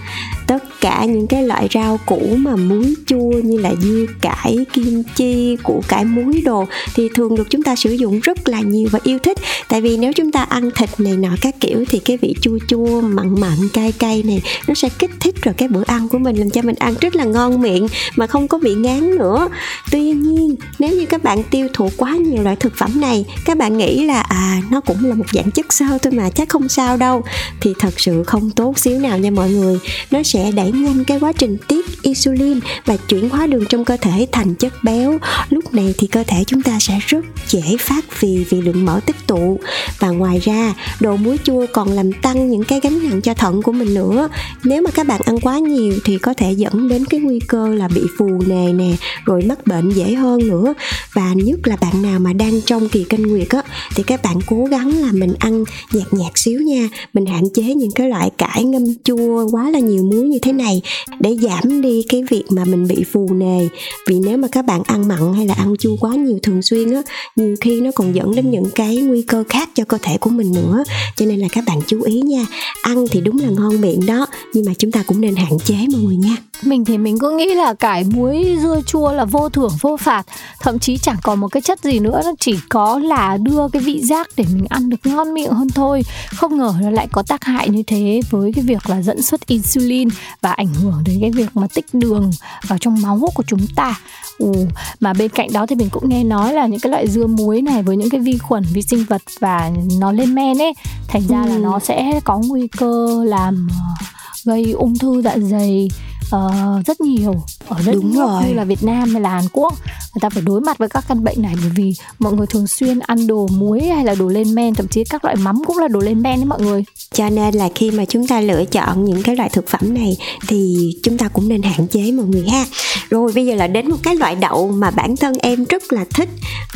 Tất 0.48 0.64
cả 0.82 1.06
những 1.06 1.28
cái 1.28 1.44
loại 1.44 1.68
rau 1.74 2.00
củ 2.06 2.36
mà 2.38 2.56
muối 2.56 2.96
chua 3.08 3.32
như 3.44 3.58
là 3.58 3.74
dưa 3.82 4.06
cải 4.22 4.66
kim 4.74 5.04
chi 5.16 5.58
củ 5.64 5.84
cải 5.88 6.06
muối 6.06 6.42
đồ 6.46 6.66
thì 6.96 7.10
thường 7.16 7.36
được 7.36 7.50
chúng 7.50 7.64
ta 7.64 7.76
sử 7.76 7.92
dụng 7.92 8.20
rất 8.20 8.50
là 8.50 8.60
nhiều 8.60 8.88
và 8.92 9.00
yêu 9.04 9.20
thích. 9.20 9.38
Tại 9.68 9.82
vì 9.82 9.98
nếu 9.98 10.14
chúng 10.14 10.32
ta 10.32 10.44
ăn 10.44 10.70
thịt 10.76 10.90
này 10.98 11.18
nọ 11.18 11.30
các 11.42 11.56
kiểu 11.60 11.86
thì 11.90 12.00
cái 12.00 12.18
vị 12.18 12.36
chua 12.42 12.58
chua 12.68 13.02
mặn 13.02 13.42
mặn 13.42 13.58
cay 13.74 13.92
cay 13.92 14.24
này 14.24 14.42
nó 14.68 14.74
sẽ 14.74 14.90
kích 15.00 15.12
thích 15.20 15.36
rồi 15.42 15.54
cái 15.58 15.68
bữa 15.68 15.84
ăn 15.88 16.08
của 16.10 16.18
mình 16.18 16.36
làm 16.36 16.50
cho 16.50 16.62
mình 16.62 16.76
ăn 16.80 16.94
rất 17.02 17.16
là 17.16 17.24
ngon 17.24 17.62
miệng 17.62 17.88
mà 18.16 18.28
không 18.28 18.48
có 18.48 18.58
bị 18.58 18.74
ngán 18.74 19.16
nữa. 19.16 19.50
Tuy 19.92 20.12
nhiên 20.12 20.56
nếu 20.80 20.92
như 20.92 21.06
các 21.06 21.24
bạn 21.24 21.44
tiêu 21.44 21.68
thụ 21.74 21.90
quá 21.98 22.12
nhiều 22.12 22.44
loại 22.44 22.56
thực 22.56 22.74
phẩm 22.78 23.02
này 23.02 23.26
các 23.46 23.58
bạn 23.58 23.78
nghĩ 23.78 24.06
là 24.06 24.22
à 24.22 24.62
nó 24.70 24.79
cũng 24.86 25.06
là 25.06 25.16
một 25.16 25.26
dạng 25.34 25.52
chất 25.52 25.74
xơ 25.74 25.86
thôi 26.02 26.14
mà, 26.14 26.30
chắc 26.30 26.50
không 26.50 26.70
sao 26.70 26.98
đâu. 26.98 27.24
Thì 27.62 27.74
thật 27.80 28.00
sự 28.00 28.24
không 28.24 28.52
tốt 28.52 28.80
xíu 28.80 29.00
nào 29.00 29.18
nha 29.18 29.32
mọi 29.32 29.50
người. 29.50 29.80
Nó 30.12 30.24
sẽ 30.24 30.52
đẩy 30.52 30.72
nhanh 30.72 31.04
cái 31.04 31.20
quá 31.20 31.34
trình 31.34 31.58
tiết 31.68 31.86
insulin 32.02 32.60
và 32.86 32.98
chuyển 32.98 33.30
hóa 33.30 33.48
đường 33.48 33.66
trong 33.70 33.86
cơ 33.86 33.98
thể 33.98 34.28
thành 34.32 34.56
chất 34.56 34.74
béo. 34.84 35.18
Lúc 35.50 35.74
này 35.74 35.94
thì 35.98 36.08
cơ 36.08 36.24
thể 36.28 36.44
chúng 36.48 36.62
ta 36.62 36.78
sẽ 36.80 37.00
rất 37.08 37.26
dễ 37.48 37.62
phát 37.80 38.20
vì 38.20 38.46
vì 38.50 38.62
lượng 38.62 38.86
mỡ 38.86 39.00
tích 39.06 39.28
tụ. 39.28 39.60
Và 40.00 40.10
ngoài 40.10 40.40
ra, 40.40 40.74
đồ 41.00 41.16
muối 41.16 41.38
chua 41.44 41.66
còn 41.74 41.92
làm 41.92 42.12
tăng 42.12 42.52
những 42.52 42.64
cái 42.64 42.80
gánh 42.84 43.10
nặng 43.10 43.22
cho 43.22 43.34
thận 43.34 43.62
của 43.62 43.72
mình 43.72 43.94
nữa. 43.94 44.30
Nếu 44.64 44.82
mà 44.82 44.92
các 44.92 45.08
bạn 45.08 45.22
ăn 45.26 45.40
quá 45.40 45.60
nhiều 45.60 45.94
thì 46.06 46.18
có 46.18 46.34
thể 46.34 46.52
dẫn 46.52 46.88
đến 46.88 47.06
cái 47.06 47.20
nguy 47.20 47.40
cơ 47.40 47.68
là 47.68 47.88
bị 47.88 48.02
phù 48.18 48.28
nề 48.48 48.74
nè, 48.74 48.96
rồi 49.26 49.42
mắc 49.42 49.68
bệnh 49.68 49.90
dễ 49.90 50.14
hơn 50.14 50.48
nữa. 50.48 50.74
Và 51.14 51.34
nhất 51.34 51.60
là 51.68 51.76
bạn 51.76 52.02
nào 52.02 52.20
mà 52.20 52.34
đang 52.34 52.62
trong 52.62 52.90
kỳ 52.90 53.04
kinh 53.04 53.28
nguyệt 53.28 53.50
á, 53.50 53.62
thì 53.96 54.04
các 54.04 54.22
bạn 54.24 54.40
cố 54.48 54.66
gắng 54.66 55.02
là 55.02 55.12
mình 55.12 55.34
ăn 55.40 55.64
nhạt 55.92 56.14
nhạt 56.14 56.32
xíu 56.36 56.62
nha. 56.62 56.90
Mình 57.14 57.26
hạn 57.26 57.44
chế 57.54 57.64
những 57.64 57.92
cái 57.92 58.10
loại 58.10 58.30
cải 58.38 58.64
ngâm 58.64 58.84
chua, 59.04 59.50
quá 59.52 59.70
là 59.70 59.80
nhiều 59.80 60.04
muối 60.04 60.22
như 60.22 60.40
thế 60.42 60.54
này 60.54 60.82
để 61.20 61.38
giảm 61.42 61.82
đi 61.82 61.89
cái 62.10 62.24
việc 62.30 62.44
mà 62.50 62.66
mình 62.66 62.88
bị 62.88 63.04
phù 63.12 63.34
nề. 63.34 63.68
Vì 64.08 64.20
nếu 64.20 64.38
mà 64.38 64.48
các 64.52 64.66
bạn 64.66 64.82
ăn 64.86 65.08
mặn 65.08 65.34
hay 65.34 65.46
là 65.46 65.54
ăn 65.54 65.76
chua 65.80 65.96
quá 66.00 66.16
nhiều 66.16 66.40
thường 66.44 66.62
xuyên 66.62 66.94
á, 66.94 67.02
nhiều 67.36 67.56
khi 67.62 67.82
nó 67.82 67.92
còn 67.96 68.16
dẫn 68.16 68.36
đến 68.36 68.52
những 68.52 68.70
cái 68.76 68.98
nguy 68.98 69.22
cơ 69.22 69.44
khác 69.50 69.70
cho 69.76 69.84
cơ 69.84 69.98
thể 70.02 70.18
của 70.18 70.30
mình 70.30 70.54
nữa. 70.54 70.84
Cho 71.16 71.26
nên 71.26 71.40
là 71.40 71.48
các 71.52 71.64
bạn 71.68 71.80
chú 71.88 72.02
ý 72.02 72.22
nha, 72.22 72.46
ăn 72.82 73.08
thì 73.12 73.22
đúng 73.22 73.40
là 73.40 73.50
ngon 73.50 73.82
miệng 73.82 74.06
đó, 74.06 74.28
nhưng 74.54 74.66
mà 74.66 74.74
chúng 74.78 74.92
ta 74.92 75.04
cũng 75.08 75.22
nên 75.22 75.36
hạn 75.36 75.60
chế 75.66 75.76
mọi 75.92 76.02
người 76.02 76.16
nha. 76.16 76.36
Mình 76.64 76.86
thì 76.86 76.98
mình 76.98 77.20
cứ 77.20 77.32
nghĩ 77.32 77.56
là 77.56 77.74
cải 77.74 78.04
muối, 78.04 78.58
dưa 78.62 78.82
chua 78.86 79.12
là 79.12 79.26
vô 79.26 79.50
thưởng, 79.50 79.72
vô 79.82 79.98
phạt. 79.98 80.26
Thậm 80.62 80.80
chí 80.80 80.98
chẳng 80.98 81.18
còn 81.24 81.40
một 81.40 81.48
cái 81.48 81.62
chất 81.62 81.84
gì 81.84 82.00
nữa, 82.00 82.22
Nó 82.26 82.34
chỉ 82.40 82.56
có 82.70 83.00
là 83.00 83.38
đưa 83.38 83.68
cái 83.74 83.82
vị 83.82 84.02
giác 84.04 84.30
để 84.38 84.46
mình 84.54 84.66
ăn 84.70 84.90
được 84.90 84.98
ngon 85.04 85.34
miệng 85.34 85.52
hơn 85.52 85.70
thôi. 85.70 86.04
Không 86.36 86.58
ngờ 86.58 86.74
nó 86.82 86.90
lại 86.90 87.08
có 87.12 87.24
tác 87.24 87.44
hại 87.44 87.70
như 87.70 87.84
thế 87.88 88.22
Với 88.30 88.52
cái 88.56 88.64
việc 88.64 88.90
là 88.90 89.02
dẫn 89.02 89.22
xuất 89.22 89.48
insulin 89.48 90.10
Và 90.42 90.52
ảnh 90.52 90.74
hưởng 90.74 91.04
đến 91.06 91.18
cái 91.22 91.32
việc 91.32 91.48
mà 91.54 91.68
tích 91.82 91.94
đường 92.00 92.32
vào 92.68 92.78
trong 92.78 93.02
máu 93.02 93.20
của 93.36 93.44
chúng 93.48 93.68
ta 93.76 93.96
Ồ, 94.40 94.54
mà 95.00 95.14
bên 95.14 95.30
cạnh 95.30 95.54
đó 95.54 95.66
thì 95.66 95.76
mình 95.76 95.90
cũng 95.90 96.10
nghe 96.10 96.24
nói 96.24 96.54
là 96.54 96.68
những 96.68 96.80
cái 96.80 96.90
loại 96.92 97.08
dưa 97.08 97.28
muối 97.28 97.62
này 97.62 97.84
với 97.84 97.98
những 97.98 98.10
cái 98.10 98.20
vi 98.22 98.38
khuẩn, 98.38 98.64
vi 98.74 98.82
sinh 98.82 99.04
vật 99.10 99.22
và 99.40 99.72
nó 100.00 100.12
lên 100.12 100.36
men 100.36 100.58
ấy, 100.62 100.74
thành 101.08 101.22
ra 101.28 101.46
là 101.46 101.56
Ừ. 101.56 101.60
nó 101.60 101.80
sẽ 101.80 102.20
có 102.24 102.38
nguy 102.38 102.68
cơ 102.68 103.24
làm 103.26 103.68
ờ, 103.72 104.06
gây 104.50 104.72
ung 104.72 104.98
thư 104.98 105.22
dạ 105.22 105.36
dày 105.38 105.88
ờ, 106.32 106.52
rất 106.86 107.02
nhiều 107.02 107.34
ở 107.68 107.78
đất 107.86 107.92
Đúng 107.94 108.14
nước 108.14 108.28
rồi. 108.28 108.44
như 108.48 108.54
là 108.54 108.64
Việt 108.64 108.84
Nam 108.84 109.12
hay 109.14 109.22
là 109.22 109.30
Hàn 109.30 109.44
Quốc. 109.54 109.74
Người 109.86 110.22
ta 110.22 110.30
phải 110.30 110.44
đối 110.46 110.62
mặt 110.62 110.78
với 110.78 110.90
các 110.90 111.06
căn 111.08 111.24
bệnh 111.24 111.42
này 111.42 111.56
bởi 111.62 111.72
vì 111.76 111.94
mọi 112.20 112.34
người 112.34 112.48
thường 112.48 112.68
xuyên 112.68 113.00
ăn 113.00 113.28
đồ 113.28 113.48
muối 113.48 113.82
hay 113.82 114.06
là 114.06 114.16
đồ 114.16 114.28
lên 114.28 114.56
men 114.56 114.76
thậm 114.76 114.88
chí 114.88 115.04
các 115.04 115.26
loại 115.26 115.36
mắm 115.36 115.62
cũng 115.68 115.78
là 115.78 115.88
đồ 115.88 116.00
lên 116.00 116.22
men 116.22 116.36
đấy 116.36 116.46
mọi 116.46 116.62
người. 116.62 116.84
Cho 117.14 117.30
nên 117.30 117.56
là 117.56 117.70
khi 117.76 117.92
mà 117.92 118.06
chúng 118.06 118.28
ta 118.28 118.42
lựa 118.42 118.66
chọn 118.66 119.06
những 119.06 119.24
cái 119.24 119.36
loại 119.36 119.50
thực 119.50 119.68
phẩm 119.68 119.94
này 119.94 120.18
thì 120.48 120.92
chúng 121.04 121.18
ta 121.18 121.28
cũng 121.28 121.48
nên 121.48 121.62
hạn 121.62 121.88
chế 121.88 122.12
mọi 122.12 122.26
người 122.26 122.50
ha. 122.50 122.66
Rồi 123.10 123.32
bây 123.36 123.46
giờ 123.46 123.56
là 123.56 123.68
đến 123.68 123.90
một 123.90 123.98
cái 124.04 124.16
loại 124.16 124.36
đậu 124.36 124.72
mà 124.72 124.92
bản 124.92 125.16
thân 125.16 125.38
em 125.38 125.66
rất 125.66 125.94
là 125.94 126.06
thích. 126.14 126.30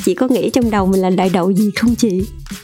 Chị 0.06 0.14
có 0.14 0.28
nghĩ 0.28 0.50
trong 0.50 0.72
đầu 0.72 0.86
mình 0.86 1.02
là 1.02 1.10
loại 1.10 1.30
đậu 1.30 1.52
gì 1.54 1.72
không 1.76 1.96
chị 1.96 2.24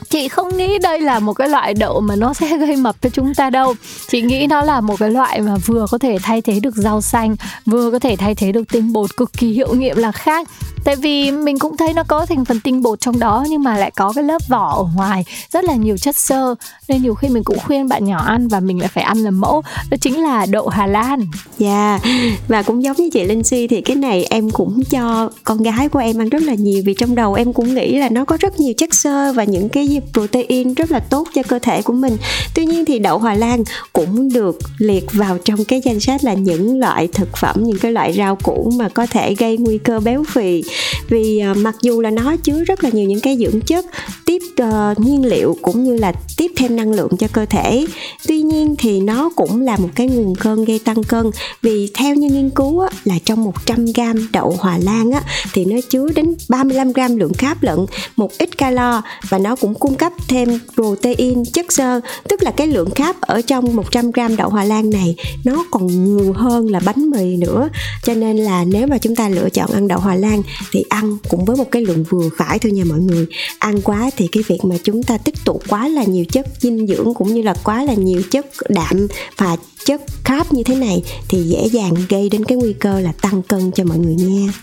chị 0.09 0.27
không 0.27 0.57
nghĩ 0.57 0.77
đây 0.79 1.01
là 1.01 1.19
một 1.19 1.33
cái 1.33 1.49
loại 1.49 1.73
đậu 1.73 2.01
mà 2.01 2.15
nó 2.15 2.33
sẽ 2.33 2.57
gây 2.57 2.75
mập 2.75 3.01
cho 3.01 3.09
chúng 3.09 3.35
ta 3.35 3.49
đâu 3.49 3.73
chị 4.07 4.21
nghĩ 4.21 4.47
nó 4.47 4.61
là 4.61 4.81
một 4.81 4.99
cái 4.99 5.09
loại 5.09 5.41
mà 5.41 5.55
vừa 5.65 5.85
có 5.91 5.97
thể 5.97 6.17
thay 6.23 6.41
thế 6.41 6.59
được 6.59 6.75
rau 6.75 7.01
xanh, 7.01 7.35
vừa 7.65 7.91
có 7.91 7.99
thể 7.99 8.15
thay 8.15 8.35
thế 8.35 8.51
được 8.51 8.63
tinh 8.71 8.93
bột 8.93 9.17
cực 9.17 9.33
kỳ 9.33 9.51
hiệu 9.51 9.75
nghiệm 9.75 9.97
là 9.97 10.11
khác 10.11 10.47
tại 10.83 10.95
vì 10.95 11.31
mình 11.31 11.59
cũng 11.59 11.77
thấy 11.77 11.93
nó 11.93 12.03
có 12.07 12.25
thành 12.25 12.45
phần 12.45 12.59
tinh 12.59 12.81
bột 12.81 12.99
trong 12.99 13.19
đó, 13.19 13.45
nhưng 13.49 13.63
mà 13.63 13.77
lại 13.77 13.91
có 13.95 14.13
cái 14.15 14.23
lớp 14.23 14.41
vỏ 14.47 14.73
ở 14.77 14.85
ngoài, 14.95 15.25
rất 15.51 15.65
là 15.65 15.75
nhiều 15.75 15.97
chất 15.97 16.17
xơ 16.17 16.55
nên 16.87 17.01
nhiều 17.01 17.15
khi 17.15 17.29
mình 17.29 17.43
cũng 17.43 17.59
khuyên 17.59 17.87
bạn 17.87 18.05
nhỏ 18.05 18.17
ăn 18.17 18.47
và 18.47 18.59
mình 18.59 18.79
lại 18.79 18.87
phải 18.87 19.03
ăn 19.03 19.17
làm 19.17 19.41
mẫu 19.41 19.61
đó 19.89 19.97
chính 20.01 20.21
là 20.21 20.45
đậu 20.45 20.67
Hà 20.67 20.87
Lan. 20.87 21.27
Dạ 21.57 21.99
yeah. 22.03 22.39
và 22.47 22.61
cũng 22.61 22.83
giống 22.83 22.97
như 22.97 23.09
chị 23.13 23.23
Linh 23.23 23.43
Si 23.43 23.67
thì 23.67 23.81
cái 23.81 23.95
này 23.95 24.25
em 24.29 24.49
cũng 24.49 24.83
cho 24.89 25.29
con 25.43 25.63
gái 25.63 25.89
của 25.89 25.99
em 25.99 26.21
ăn 26.21 26.29
rất 26.29 26.43
là 26.43 26.53
nhiều 26.53 26.83
vì 26.85 26.93
trong 26.93 27.15
đầu 27.15 27.33
em 27.33 27.53
cũng 27.53 27.73
nghĩ 27.73 27.97
là 27.97 28.09
nó 28.09 28.25
có 28.25 28.37
rất 28.39 28.59
nhiều 28.59 28.73
chất 28.77 28.93
xơ 28.93 29.33
và 29.33 29.43
những 29.43 29.69
cái 29.69 29.98
protein 30.13 30.73
rất 30.73 30.91
là 30.91 30.99
tốt 30.99 31.27
cho 31.33 31.43
cơ 31.43 31.59
thể 31.59 31.81
của 31.81 31.93
mình. 31.93 32.17
Tuy 32.55 32.65
nhiên 32.65 32.85
thì 32.85 32.99
đậu 32.99 33.17
hòa 33.17 33.33
Lan 33.33 33.63
cũng 33.93 34.33
được 34.33 34.59
liệt 34.77 35.05
vào 35.13 35.37
trong 35.37 35.65
cái 35.65 35.81
danh 35.83 35.99
sách 35.99 36.23
là 36.23 36.33
những 36.33 36.79
loại 36.79 37.07
thực 37.07 37.37
phẩm 37.37 37.55
những 37.63 37.77
cái 37.77 37.91
loại 37.91 38.13
rau 38.13 38.35
củ 38.35 38.71
mà 38.75 38.89
có 38.89 39.05
thể 39.05 39.35
gây 39.35 39.57
nguy 39.57 39.77
cơ 39.77 39.99
béo 39.99 40.23
phì. 40.23 40.63
Vì 41.09 41.41
uh, 41.51 41.57
mặc 41.57 41.75
dù 41.81 42.01
là 42.01 42.09
nó 42.09 42.35
chứa 42.35 42.63
rất 42.63 42.83
là 42.83 42.89
nhiều 42.93 43.07
những 43.07 43.19
cái 43.19 43.37
dưỡng 43.37 43.61
chất 43.61 43.85
tiếp 44.25 44.41
uh, 44.61 44.99
nhiên 44.99 45.25
liệu 45.25 45.57
cũng 45.61 45.83
như 45.83 45.95
là 45.95 46.13
tiếp 46.37 46.51
thêm 46.57 46.75
năng 46.75 46.91
lượng 46.91 47.17
cho 47.19 47.27
cơ 47.33 47.45
thể. 47.45 47.85
Tuy 48.27 48.41
nhiên 48.41 48.75
thì 48.77 49.01
nó 49.01 49.29
cũng 49.35 49.61
là 49.61 49.77
một 49.77 49.89
cái 49.95 50.07
nguồn 50.07 50.35
cân 50.35 50.65
gây 50.65 50.79
tăng 50.79 51.03
cân. 51.03 51.31
Vì 51.61 51.91
theo 51.93 52.15
như 52.15 52.29
nghiên 52.29 52.49
cứu 52.49 52.79
á, 52.79 52.89
là 53.03 53.15
trong 53.25 53.43
100 53.43 53.85
gram 53.85 54.27
đậu 54.31 54.55
hòa 54.59 54.77
lan 54.83 55.11
á, 55.11 55.21
thì 55.53 55.65
nó 55.65 55.77
chứa 55.89 56.07
đến 56.15 56.35
35 56.49 56.93
gram 56.93 57.17
lượng 57.17 57.33
cáp 57.33 57.63
lận 57.63 57.79
một 58.15 58.31
ít 58.37 58.57
calo 58.57 59.01
và 59.29 59.39
nó 59.39 59.55
cũng 59.55 59.75
cung 59.75 59.88
cung 59.89 59.97
cấp 59.97 60.13
thêm 60.27 60.59
protein, 60.73 61.45
chất 61.53 61.71
xơ, 61.71 61.99
tức 62.29 62.43
là 62.43 62.51
cái 62.51 62.67
lượng 62.67 62.91
cáp 62.91 63.21
ở 63.21 63.41
trong 63.41 63.75
100 63.75 64.11
gram 64.11 64.35
đậu 64.35 64.49
hòa 64.49 64.63
lan 64.63 64.89
này, 64.89 65.15
nó 65.43 65.65
còn 65.71 65.87
nhiều 65.87 66.33
hơn 66.33 66.71
là 66.71 66.79
bánh 66.79 67.09
mì 67.09 67.37
nữa. 67.37 67.69
Cho 68.03 68.13
nên 68.13 68.37
là 68.37 68.63
nếu 68.63 68.87
mà 68.87 68.97
chúng 68.97 69.15
ta 69.15 69.29
lựa 69.29 69.49
chọn 69.49 69.71
ăn 69.71 69.87
đậu 69.87 69.99
hòa 69.99 70.15
lan 70.15 70.41
thì 70.71 70.83
ăn 70.89 71.17
cũng 71.29 71.45
với 71.45 71.57
một 71.57 71.71
cái 71.71 71.81
lượng 71.81 72.05
vừa 72.09 72.29
phải 72.37 72.59
thôi 72.59 72.71
nha 72.71 72.83
mọi 72.83 72.99
người. 72.99 73.27
Ăn 73.59 73.81
quá 73.81 74.09
thì 74.17 74.27
cái 74.27 74.43
việc 74.47 74.59
mà 74.63 74.75
chúng 74.83 75.03
ta 75.03 75.17
tích 75.17 75.35
tụ 75.45 75.61
quá 75.69 75.87
là 75.87 76.03
nhiều 76.03 76.25
chất 76.31 76.47
dinh 76.59 76.87
dưỡng 76.87 77.13
cũng 77.13 77.33
như 77.33 77.41
là 77.41 77.53
quá 77.63 77.83
là 77.83 77.93
nhiều 77.93 78.21
chất 78.31 78.45
đạm 78.69 79.07
và 79.37 79.57
chất 79.89 80.01
carb 80.23 80.53
như 80.53 80.63
thế 80.63 80.75
này 80.75 81.03
thì 81.27 81.43
dễ 81.43 81.69
dàng 81.71 81.93
gây 82.09 82.29
đến 82.29 82.45
cái 82.45 82.57
nguy 82.57 82.73
cơ 82.73 82.99
là 82.99 83.11
tăng 83.21 83.41
cân 83.43 83.71
cho 83.71 83.83
mọi 83.83 83.97
người 83.97 84.15
nha. 84.15 84.53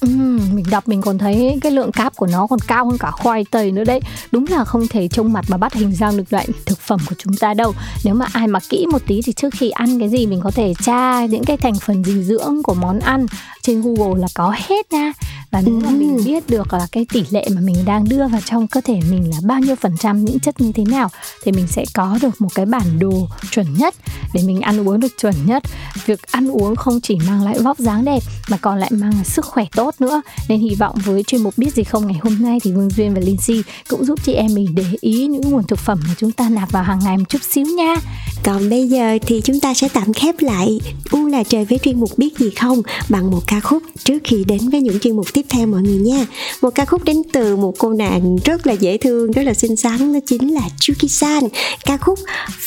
Ừ, 0.00 0.08
mình 0.52 0.64
đọc 0.70 0.88
mình 0.88 1.02
còn 1.02 1.18
thấy 1.18 1.58
cái 1.62 1.72
lượng 1.72 1.92
cáp 1.92 2.16
của 2.16 2.26
nó 2.26 2.46
còn 2.46 2.58
cao 2.66 2.86
hơn 2.86 2.98
cả 2.98 3.10
khoai 3.10 3.44
tây 3.50 3.72
nữa 3.72 3.84
đấy. 3.84 4.00
Đúng 4.32 4.44
là 4.50 4.64
không 4.64 4.88
thể 4.88 5.08
trông 5.08 5.32
mặt 5.32 5.44
mà 5.48 5.56
bắt 5.56 5.74
hình 5.74 5.92
dạng 5.92 6.16
được 6.16 6.32
loại 6.32 6.48
thực 6.66 6.78
phẩm 6.78 7.00
của 7.08 7.14
chúng 7.18 7.36
ta 7.36 7.54
đâu. 7.54 7.72
Nếu 8.04 8.14
mà 8.14 8.26
ai 8.32 8.46
mà 8.46 8.60
kỹ 8.68 8.86
một 8.86 9.02
tí 9.06 9.22
thì 9.22 9.32
trước 9.32 9.54
khi 9.54 9.70
ăn 9.70 9.98
cái 9.98 10.08
gì 10.08 10.26
mình 10.26 10.40
có 10.44 10.50
thể 10.50 10.74
tra 10.82 11.26
những 11.26 11.44
cái 11.44 11.56
thành 11.56 11.74
phần 11.86 12.04
dinh 12.04 12.22
dưỡng 12.22 12.62
của 12.62 12.74
món 12.74 13.00
ăn 13.00 13.26
trên 13.62 13.82
google 13.82 14.20
là 14.20 14.28
có 14.34 14.54
hết 14.68 14.92
nha 14.92 15.12
và 15.52 15.62
nếu 15.66 15.74
mà 15.74 15.90
mình 15.90 16.18
biết 16.24 16.50
được 16.50 16.72
là 16.72 16.86
cái 16.92 17.06
tỷ 17.12 17.24
lệ 17.30 17.48
mà 17.54 17.60
mình 17.60 17.76
đang 17.86 18.08
đưa 18.08 18.28
vào 18.28 18.40
trong 18.44 18.66
cơ 18.66 18.80
thể 18.80 19.00
mình 19.10 19.30
là 19.30 19.36
bao 19.44 19.60
nhiêu 19.60 19.76
phần 19.76 19.96
trăm 19.98 20.24
những 20.24 20.38
chất 20.38 20.60
như 20.60 20.72
thế 20.72 20.84
nào 20.84 21.08
thì 21.44 21.52
mình 21.52 21.66
sẽ 21.66 21.84
có 21.94 22.18
được 22.22 22.40
một 22.40 22.48
cái 22.54 22.66
bản 22.66 22.98
đồ 22.98 23.28
chuẩn 23.50 23.74
nhất 23.74 23.94
để 24.34 24.42
mình 24.46 24.60
ăn 24.60 24.88
uống 24.88 25.00
được 25.00 25.12
chuẩn 25.20 25.34
nhất. 25.46 25.62
Việc 26.06 26.22
ăn 26.30 26.48
uống 26.48 26.76
không 26.76 27.00
chỉ 27.00 27.18
mang 27.28 27.42
lại 27.42 27.58
vóc 27.58 27.78
dáng 27.78 28.04
đẹp 28.04 28.22
mà 28.48 28.56
còn 28.56 28.78
lại 28.78 28.90
mang 28.92 29.14
lại 29.14 29.24
sức 29.24 29.44
khỏe 29.44 29.64
tốt 29.72 29.94
nữa. 30.00 30.22
Nên 30.48 30.60
hy 30.60 30.74
vọng 30.74 30.96
với 31.04 31.22
chuyên 31.22 31.42
mục 31.42 31.54
biết 31.56 31.74
gì 31.74 31.84
không 31.84 32.06
ngày 32.06 32.20
hôm 32.22 32.42
nay 32.42 32.58
thì 32.62 32.72
Vương 32.72 32.90
Duyên 32.90 33.14
và 33.14 33.20
Linh 33.20 33.36
Si 33.36 33.62
cũng 33.88 34.04
giúp 34.04 34.24
chị 34.24 34.32
em 34.32 34.54
mình 34.54 34.74
để 34.74 34.84
ý 35.00 35.26
những 35.26 35.50
nguồn 35.50 35.66
thực 35.66 35.78
phẩm 35.78 36.00
mà 36.06 36.14
chúng 36.18 36.32
ta 36.32 36.48
nạp 36.48 36.72
vào 36.72 36.82
hàng 36.82 37.00
ngày 37.04 37.18
một 37.18 37.28
chút 37.28 37.42
xíu 37.42 37.66
nha. 37.66 37.94
Còn 38.44 38.70
bây 38.70 38.88
giờ 38.88 39.18
thì 39.26 39.40
chúng 39.44 39.60
ta 39.60 39.74
sẽ 39.74 39.88
tạm 39.88 40.12
khép 40.12 40.34
lại. 40.38 40.80
U 41.10 41.26
là 41.26 41.44
trời 41.44 41.64
với 41.64 41.78
chuyên 41.78 42.00
mục 42.00 42.10
biết 42.18 42.38
gì 42.38 42.50
không 42.50 42.82
bằng 43.08 43.30
một 43.30 43.40
ca 43.46 43.60
khúc 43.60 43.82
trước 44.04 44.18
khi 44.24 44.44
đến 44.44 44.68
với 44.70 44.80
những 44.80 45.00
chuyên 45.00 45.16
mục 45.16 45.26
tiếp 45.32 45.41
theo 45.48 45.66
mọi 45.66 45.82
người 45.82 45.96
nha. 45.98 46.26
Một 46.62 46.70
ca 46.74 46.84
khúc 46.84 47.04
đến 47.04 47.22
từ 47.32 47.56
một 47.56 47.74
cô 47.78 47.92
nàng 47.92 48.36
rất 48.44 48.66
là 48.66 48.72
dễ 48.72 48.98
thương, 48.98 49.30
rất 49.30 49.42
là 49.42 49.54
xinh 49.54 49.76
xắn 49.76 50.12
đó 50.12 50.18
chính 50.26 50.54
là 50.54 50.68
Chuki-san. 50.80 51.48
Ca 51.84 51.96
khúc 51.96 52.18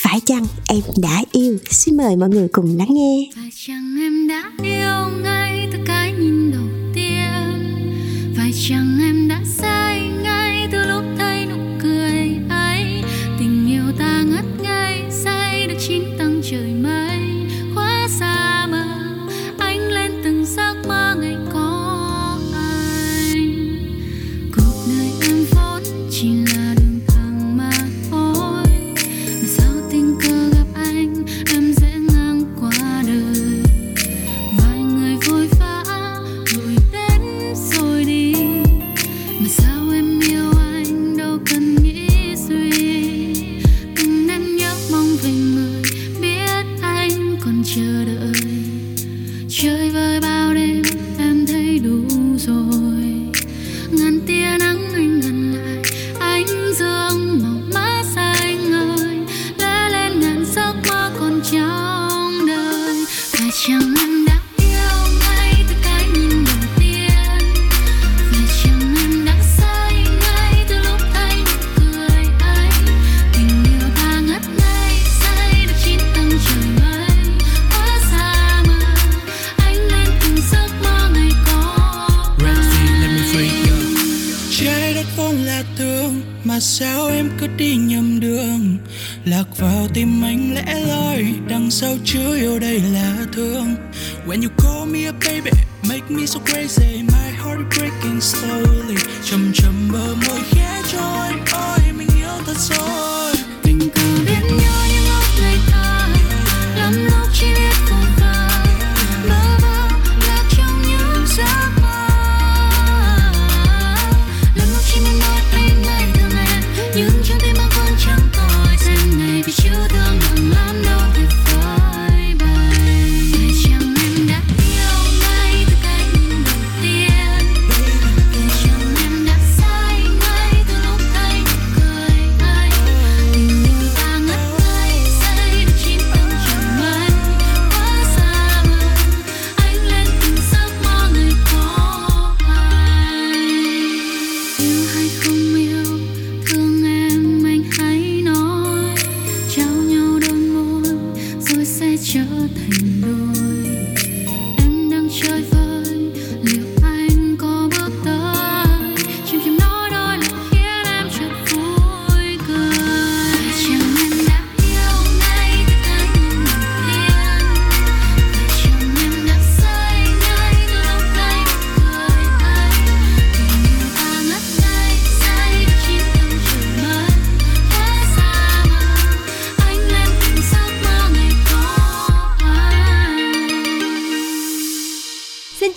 Phải 0.04 0.20
chăng 0.26 0.46
em 0.68 0.82
đã 0.98 1.24
yêu. 1.32 1.58
Xin 1.70 1.98
mời 1.98 2.16
mọi 2.16 2.30
người 2.30 2.48
cùng 2.52 2.78
lắng 2.78 2.94
nghe. 2.94 3.30
Phải 3.36 3.50
chăng 3.68 3.98
em 4.00 4.28
đã 4.28 4.52
yêu 4.64 5.22
ngay 5.24 5.68
từ 5.72 5.78
cái 5.88 6.12
nhìn 6.12 6.52
đầu 6.52 6.94
tiên? 6.96 8.34
Phải 8.38 8.52
chăng 8.70 9.05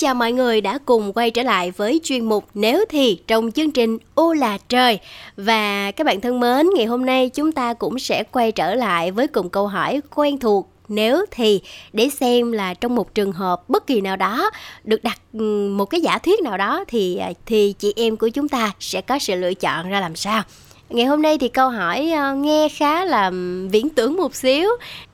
chào 0.09 0.15
mọi 0.15 0.33
người 0.33 0.61
đã 0.61 0.79
cùng 0.85 1.13
quay 1.13 1.31
trở 1.31 1.43
lại 1.43 1.71
với 1.71 2.01
chuyên 2.05 2.25
mục 2.25 2.45
Nếu 2.55 2.85
thì 2.89 3.21
trong 3.27 3.53
chương 3.53 3.71
trình 3.71 3.99
Ô 4.15 4.33
là 4.33 4.59
trời. 4.69 4.99
Và 5.37 5.91
các 5.91 6.05
bạn 6.05 6.21
thân 6.21 6.41
mến, 6.41 6.67
ngày 6.77 6.87
hôm 6.87 7.07
nay 7.07 7.29
chúng 7.29 7.53
ta 7.53 7.75
cũng 7.75 7.99
sẽ 7.99 8.25
quay 8.33 8.53
trở 8.53 8.75
lại 8.75 9.11
với 9.11 9.27
cùng 9.27 9.51
câu 9.51 9.67
hỏi 9.67 10.01
quen 10.15 10.39
thuộc 10.39 10.69
nếu 10.89 11.25
thì 11.31 11.61
để 11.93 12.09
xem 12.09 12.53
là 12.53 12.75
trong 12.75 12.95
một 12.95 13.15
trường 13.15 13.33
hợp 13.33 13.69
bất 13.69 13.87
kỳ 13.87 14.01
nào 14.01 14.17
đó 14.17 14.51
được 14.85 15.03
đặt 15.03 15.21
ừ, 15.33 15.71
một 15.77 15.85
cái 15.85 16.01
giả 16.01 16.19
thuyết 16.19 16.41
nào 16.41 16.59
đó 16.59 16.85
thì 16.89 17.17
à, 17.17 17.33
thì 17.47 17.75
chị 17.79 17.93
em 17.97 18.17
của 18.17 18.29
chúng 18.29 18.49
ta 18.49 18.73
sẽ 18.81 19.01
có 19.01 19.19
sự 19.19 19.35
lựa 19.35 19.55
chọn 19.55 19.89
ra 19.89 20.01
làm 20.01 20.17
sao 20.17 20.43
ngày 20.91 21.07
hôm 21.07 21.23
nay 21.23 21.39
thì 21.39 21.49
câu 21.49 21.71
hỏi 21.71 22.11
ờ, 22.11 22.35
nghe 22.35 22.69
khá 22.69 23.05
là 23.05 23.27
ừ, 23.27 23.69
viễn 23.73 23.89
tưởng 23.89 24.17
một 24.17 24.35
xíu 24.35 24.69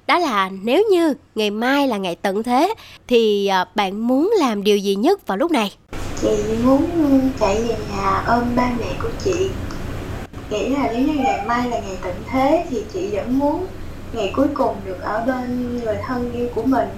đó 0.07 0.19
là 0.19 0.51
nếu 0.63 0.83
như 0.91 1.15
ngày 1.35 1.51
mai 1.51 1.89
là 1.89 1.97
ngày 1.97 2.17
tận 2.23 2.43
thế 2.43 2.75
thì 3.09 3.47
ờ, 3.47 3.65
bạn 3.75 4.07
muốn 4.07 4.33
làm 4.39 4.65
điều 4.65 4.77
gì 4.77 4.95
nhất 4.95 5.27
vào 5.27 5.39
lúc 5.39 5.51
này? 5.51 5.73
Chị 6.21 6.29
muốn 6.65 6.89
chạy 7.41 7.63
về 7.63 7.77
nhà 7.97 8.25
ôm 8.27 8.43
ba 8.57 8.71
mẹ 8.79 8.87
của 9.03 9.09
chị. 9.25 9.51
Nghĩ 10.51 10.69
là 10.69 10.89
nếu 10.93 11.03
như 11.03 11.15
ngày 11.15 11.47
mai 11.47 11.69
là 11.69 11.79
ngày 11.79 11.97
tận 12.03 12.15
thế 12.31 12.65
thì 12.71 12.83
chị 12.93 13.09
vẫn 13.13 13.39
muốn 13.39 13.67
ngày 14.13 14.33
cuối 14.35 14.47
cùng 14.55 14.77
được 14.85 15.01
ở 15.03 15.25
bên 15.27 15.79
người 15.85 15.97
thân 16.07 16.33
yêu 16.33 16.49
của 16.55 16.63
mình. 16.63 16.89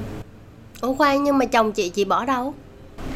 Ủa 0.81 0.95
khoan 0.95 1.25
nhưng 1.25 1.39
mà 1.39 1.45
chồng 1.45 1.73
chị 1.73 1.89
chị 1.89 2.05
bỏ 2.05 2.25
đâu? 2.25 2.55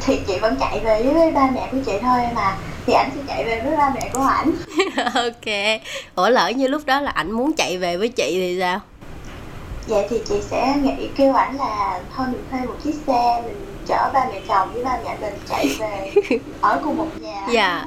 Thì 0.05 0.19
chị 0.27 0.39
vẫn 0.39 0.55
chạy 0.59 0.79
về 0.79 1.03
với 1.03 1.31
ba 1.31 1.49
mẹ 1.53 1.69
của 1.71 1.77
chị 1.85 1.91
thôi 2.01 2.19
mà. 2.35 2.57
Thì 2.85 2.93
ảnh 2.93 3.09
sẽ 3.15 3.21
chạy 3.27 3.45
về 3.45 3.61
với 3.65 3.77
ba 3.77 3.91
mẹ 3.95 4.09
của 4.13 4.21
ảnh. 4.21 4.51
Ok. 5.13 5.79
Ủa 6.15 6.29
lỡ 6.29 6.49
như 6.55 6.67
lúc 6.67 6.81
đó 6.85 7.01
là 7.01 7.11
ảnh 7.11 7.31
muốn 7.31 7.53
chạy 7.53 7.77
về 7.77 7.97
với 7.97 8.09
chị 8.09 8.31
thì 8.33 8.57
sao 8.59 8.81
vậy 9.87 10.05
thì 10.09 10.21
chị 10.25 10.35
sẽ 10.41 10.75
nghĩ 10.81 11.09
kêu 11.15 11.33
ảnh 11.33 11.57
là 11.57 11.99
thôi 12.15 12.27
mình 12.31 12.43
thuê 12.51 12.59
một 12.61 12.75
chiếc 12.83 12.93
xe 13.07 13.41
mình 13.45 13.65
chở 13.87 14.09
ba 14.13 14.25
mẹ 14.31 14.41
chồng 14.47 14.73
với 14.73 14.83
ba 14.83 14.97
mẹ 15.03 15.17
mình 15.21 15.33
chạy 15.49 15.77
về 15.79 16.11
ở 16.61 16.79
cùng 16.83 16.97
một 16.97 17.07
nhà. 17.19 17.47
Dạ 17.51 17.85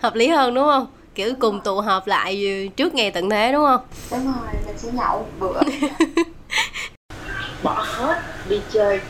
hợp 0.00 0.14
lý 0.14 0.28
hơn 0.28 0.54
đúng 0.54 0.64
không? 0.64 0.86
Kiểu 1.14 1.32
cùng 1.40 1.60
tụ 1.60 1.80
họp 1.80 2.06
lại 2.06 2.70
trước 2.76 2.94
ngày 2.94 3.10
tận 3.10 3.30
thế 3.30 3.52
đúng 3.52 3.64
không? 3.64 3.80
Đúng 4.10 4.24
rồi 4.24 4.52
mình 4.66 4.78
sẽ 4.78 4.88
nhậu 4.92 5.18
một 5.18 5.26
bữa. 5.40 5.60
Bỏ 7.62 7.84
hết 7.86 8.22
đi 8.48 8.60
chơi. 8.72 9.00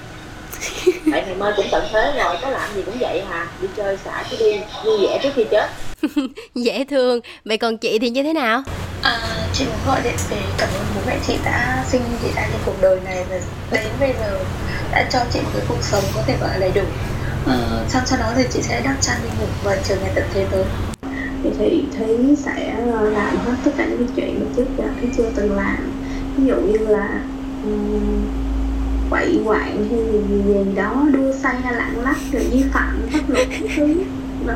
Tại 1.13 1.25
ngày 1.27 1.35
mai 1.35 1.53
cũng 1.57 1.67
tận 1.71 1.85
thế 1.93 2.13
rồi 2.17 2.37
có 2.43 2.51
làm 2.51 2.75
gì 2.75 2.83
cũng 2.87 2.97
vậy 3.01 3.23
hà 3.29 3.47
đi 3.63 3.69
chơi 3.77 3.97
xả 3.97 4.25
cái 4.31 4.39
đi 4.39 4.61
vui 4.85 4.99
vẻ 5.07 5.21
trước 5.23 5.31
khi 5.35 5.45
chết. 5.51 5.69
Dễ 6.55 6.85
thương. 6.85 7.21
Vậy 7.45 7.59
còn 7.59 7.79
chị 7.79 7.99
thì 7.99 8.11
như 8.11 8.23
thế 8.23 8.33
nào 8.33 8.63
à, 9.03 9.47
chị 9.53 9.65
muốn 9.65 9.79
gọi 9.87 10.01
điện 10.05 10.15
để 10.31 10.43
cảm 10.59 10.69
ơn 10.69 10.85
bố 10.95 11.01
mẹ 11.07 11.19
chị 11.27 11.39
đã 11.45 11.85
sinh 11.89 12.03
chị 12.23 12.29
ra 12.37 12.43
trên 12.53 12.61
cuộc 12.67 12.75
đời 12.81 13.01
này 13.05 13.25
và 13.31 13.39
đến 13.71 13.93
bây 14.01 14.13
giờ 14.21 14.39
đã 14.93 15.09
cho 15.11 15.19
chị 15.33 15.41
một 15.41 15.51
cái 15.55 15.63
cuộc 15.69 15.83
sống 15.83 16.05
có 16.15 16.23
thể 16.27 16.37
gọi 16.41 16.51
là 16.51 16.59
đầy 16.59 16.71
đủ. 16.75 16.83
À, 17.47 17.57
sau 17.89 18.03
sau 18.07 18.19
đó 18.19 18.33
thì 18.37 18.45
chị 18.51 18.63
sẽ 18.63 18.81
đắp 18.85 18.97
chăn 19.01 19.17
đi 19.23 19.29
ngủ 19.41 19.47
và 19.65 19.77
chờ 19.85 19.97
ngày 19.97 20.11
tận 20.15 20.25
thế 20.35 20.47
tới 20.51 20.65
thì 21.43 21.51
chị 21.59 21.85
thấy 21.99 22.37
sẽ 22.45 22.75
ờ, 22.93 23.11
làm 23.11 23.39
hết 23.39 23.55
tất 23.65 23.71
cả 23.77 23.85
những 23.85 23.99
cái 23.99 24.09
chuyện 24.17 24.41
mà 24.41 24.47
trước 24.57 24.67
giờ 24.79 24.85
cái 25.01 25.11
chưa 25.17 25.31
từng 25.35 25.57
làm. 25.57 25.93
Ví 26.37 26.47
dụ 26.47 26.57
như 26.57 26.79
là 26.79 27.21
um, 27.65 28.25
quậy 29.11 29.41
quạng 29.45 29.89
hay 29.91 29.99
gì, 30.13 30.43
gì 30.47 30.73
đó 30.75 31.07
đua 31.13 31.33
say 31.43 31.55
hay 31.63 31.75
lạng 31.75 32.05
lách 32.05 32.33
rồi 32.33 32.43
vi 32.53 32.65
phạm 32.73 33.09
pháp 33.13 33.31
luật 33.31 33.49
thứ. 33.77 33.95
Đó 34.47 34.55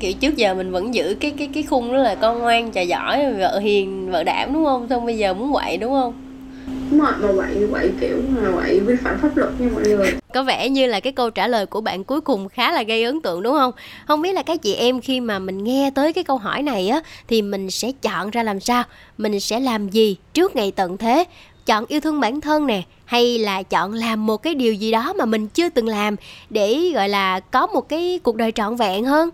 kiểu 0.00 0.12
trước 0.12 0.36
giờ 0.36 0.54
mình 0.54 0.72
vẫn 0.72 0.94
giữ 0.94 1.16
cái 1.20 1.30
cái 1.38 1.48
cái 1.54 1.62
khung 1.62 1.92
đó 1.92 1.98
là 1.98 2.14
con 2.14 2.38
ngoan 2.38 2.70
trò 2.70 2.80
giỏi 2.80 3.32
vợ 3.32 3.58
hiền 3.58 4.10
vợ 4.10 4.24
đảm 4.24 4.52
đúng 4.52 4.64
không? 4.64 4.86
Xong 4.90 5.06
bây 5.06 5.18
giờ 5.18 5.34
muốn 5.34 5.52
quậy 5.52 5.76
đúng 5.76 5.92
không? 5.92 6.14
Đúng 6.90 7.00
rồi 7.00 7.12
mà 7.20 7.32
quậy 7.36 7.66
quậy 7.70 7.90
kiểu 8.00 8.22
mà 8.28 8.50
quậy 8.54 8.80
vi 8.80 8.94
phạm 9.04 9.18
pháp 9.22 9.36
luật 9.36 9.60
nha 9.60 9.68
mọi 9.74 9.82
người. 9.82 10.12
Có 10.34 10.42
vẻ 10.42 10.68
như 10.68 10.86
là 10.86 11.00
cái 11.00 11.12
câu 11.12 11.30
trả 11.30 11.46
lời 11.46 11.66
của 11.66 11.80
bạn 11.80 12.04
cuối 12.04 12.20
cùng 12.20 12.48
khá 12.48 12.72
là 12.72 12.82
gây 12.82 13.04
ấn 13.04 13.20
tượng 13.22 13.42
đúng 13.42 13.54
không? 13.54 13.72
Không 14.06 14.22
biết 14.22 14.32
là 14.32 14.42
các 14.42 14.62
chị 14.62 14.74
em 14.74 15.00
khi 15.00 15.20
mà 15.20 15.38
mình 15.38 15.64
nghe 15.64 15.90
tới 15.94 16.12
cái 16.12 16.24
câu 16.24 16.36
hỏi 16.36 16.62
này 16.62 16.88
á 16.88 17.00
thì 17.28 17.42
mình 17.42 17.70
sẽ 17.70 17.92
chọn 18.02 18.30
ra 18.30 18.42
làm 18.42 18.60
sao? 18.60 18.84
Mình 19.18 19.40
sẽ 19.40 19.60
làm 19.60 19.88
gì 19.88 20.16
trước 20.34 20.56
ngày 20.56 20.70
tận 20.70 20.96
thế? 20.96 21.24
Chọn 21.66 21.84
yêu 21.88 22.00
thương 22.00 22.20
bản 22.20 22.40
thân 22.40 22.66
nè 22.66 22.82
hay 23.04 23.38
là 23.38 23.62
chọn 23.62 23.92
làm 23.92 24.26
một 24.26 24.36
cái 24.36 24.54
điều 24.54 24.74
gì 24.74 24.92
đó 24.92 25.12
mà 25.12 25.24
mình 25.24 25.48
chưa 25.48 25.68
từng 25.68 25.88
làm 25.88 26.16
để 26.50 26.90
gọi 26.94 27.08
là 27.08 27.40
có 27.40 27.66
một 27.66 27.88
cái 27.88 28.20
cuộc 28.22 28.36
đời 28.36 28.52
trọn 28.52 28.76
vẹn 28.76 29.04
hơn 29.04 29.30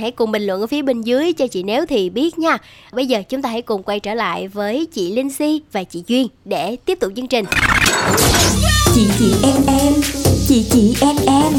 hãy 0.00 0.10
cùng 0.10 0.32
bình 0.32 0.46
luận 0.46 0.60
ở 0.60 0.66
phía 0.66 0.82
bên 0.82 1.02
dưới 1.02 1.32
cho 1.32 1.46
chị 1.46 1.62
nếu 1.62 1.86
thì 1.86 2.10
biết 2.10 2.38
nha. 2.38 2.58
Bây 2.92 3.06
giờ 3.06 3.22
chúng 3.28 3.42
ta 3.42 3.48
hãy 3.48 3.62
cùng 3.62 3.82
quay 3.82 4.00
trở 4.00 4.14
lại 4.14 4.48
với 4.48 4.86
chị 4.92 5.12
linh 5.12 5.30
si 5.30 5.62
và 5.72 5.84
chị 5.84 6.02
duyên 6.06 6.28
để 6.44 6.76
tiếp 6.76 7.00
tục 7.00 7.12
chương 7.16 7.26
trình. 7.26 7.44
Chị 8.94 9.06
chị 9.18 9.34
em 9.42 9.78
em. 9.80 9.92
Chị 10.48 10.64
chị 10.70 10.94
em 11.00 11.16
em. 11.26 11.52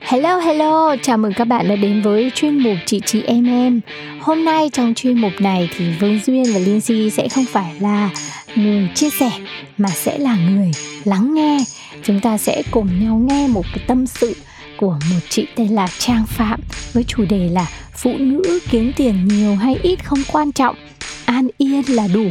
Hello 0.00 0.38
hello, 0.38 0.96
chào 1.02 1.18
mừng 1.18 1.32
các 1.36 1.44
bạn 1.44 1.68
đã 1.68 1.76
đến 1.76 2.02
với 2.02 2.30
chuyên 2.34 2.58
mục 2.58 2.76
chị 2.86 3.00
chị 3.06 3.22
em 3.22 3.46
em. 3.46 3.80
Hôm 4.20 4.44
nay 4.44 4.70
trong 4.72 4.94
chuyên 4.96 5.18
mục 5.18 5.32
này 5.38 5.68
thì 5.76 5.84
Vương 6.00 6.20
Duyên 6.26 6.44
và 6.54 6.60
Liên 6.60 6.80
Si 6.80 7.10
sẽ 7.10 7.28
không 7.28 7.44
phải 7.44 7.74
là 7.80 8.10
người 8.56 8.88
chia 8.94 9.10
sẻ 9.10 9.30
mà 9.78 9.88
sẽ 9.88 10.18
là 10.18 10.36
người 10.36 10.70
lắng 11.04 11.34
nghe. 11.34 11.58
Chúng 12.04 12.20
ta 12.20 12.38
sẽ 12.38 12.62
cùng 12.70 13.04
nhau 13.04 13.16
nghe 13.16 13.48
một 13.48 13.64
cái 13.74 13.84
tâm 13.86 14.06
sự 14.06 14.36
của 14.76 14.98
một 15.10 15.20
chị 15.28 15.46
tên 15.56 15.68
là 15.68 15.88
Trang 15.98 16.26
Phạm 16.26 16.60
với 16.92 17.04
chủ 17.04 17.24
đề 17.28 17.48
là 17.52 17.66
phụ 17.96 18.12
nữ 18.18 18.58
kiếm 18.70 18.92
tiền 18.96 19.28
nhiều 19.28 19.56
hay 19.56 19.76
ít 19.82 20.04
không 20.04 20.22
quan 20.32 20.52
trọng, 20.52 20.76
an 21.24 21.48
yên 21.58 21.82
là 21.88 22.08
đủ. 22.14 22.24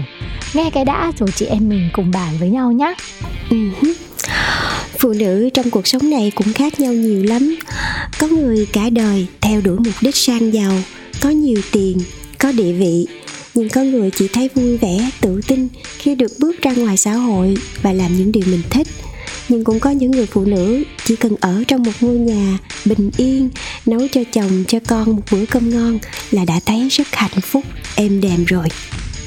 Nghe 0.53 0.69
cái 0.69 0.85
đã 0.85 1.11
rồi 1.19 1.29
chị 1.35 1.45
em 1.45 1.69
mình 1.69 1.89
cùng 1.93 2.11
bàn 2.11 2.33
với 2.39 2.49
nhau 2.49 2.71
nhé. 2.71 2.93
Ừ 3.49 3.57
phụ 5.05 5.13
nữ 5.13 5.49
trong 5.53 5.69
cuộc 5.69 5.87
sống 5.87 6.09
này 6.09 6.31
cũng 6.35 6.53
khác 6.53 6.79
nhau 6.79 6.93
nhiều 6.93 7.23
lắm 7.23 7.55
có 8.19 8.27
người 8.27 8.67
cả 8.73 8.89
đời 8.89 9.27
theo 9.41 9.61
đuổi 9.61 9.77
mục 9.77 9.93
đích 10.01 10.15
sang 10.15 10.53
giàu 10.53 10.71
có 11.21 11.29
nhiều 11.29 11.61
tiền 11.71 11.97
có 12.39 12.51
địa 12.51 12.71
vị 12.71 13.07
nhưng 13.55 13.69
có 13.69 13.81
người 13.81 14.11
chỉ 14.11 14.27
thấy 14.27 14.49
vui 14.55 14.77
vẻ, 14.77 15.09
tự 15.21 15.41
tin 15.47 15.67
khi 15.97 16.15
được 16.15 16.31
bước 16.39 16.61
ra 16.61 16.73
ngoài 16.73 16.97
xã 16.97 17.13
hội 17.13 17.57
và 17.81 17.93
làm 17.93 18.17
những 18.17 18.31
điều 18.31 18.43
mình 18.47 18.61
thích. 18.69 18.87
Nhưng 19.49 19.63
cũng 19.63 19.79
có 19.79 19.89
những 19.89 20.11
người 20.11 20.25
phụ 20.25 20.45
nữ 20.45 20.83
chỉ 21.05 21.15
cần 21.15 21.35
ở 21.39 21.63
trong 21.67 21.83
một 21.83 21.91
ngôi 22.01 22.15
nhà 22.15 22.57
bình 22.85 23.11
yên, 23.17 23.49
nấu 23.85 24.07
cho 24.11 24.21
chồng, 24.33 24.63
cho 24.67 24.79
con 24.87 25.15
một 25.15 25.21
bữa 25.31 25.45
cơm 25.45 25.69
ngon 25.69 25.99
là 26.31 26.45
đã 26.45 26.59
thấy 26.65 26.87
rất 26.89 27.07
hạnh 27.11 27.41
phúc, 27.41 27.63
êm 27.95 28.21
đềm 28.21 28.45
rồi 28.45 28.67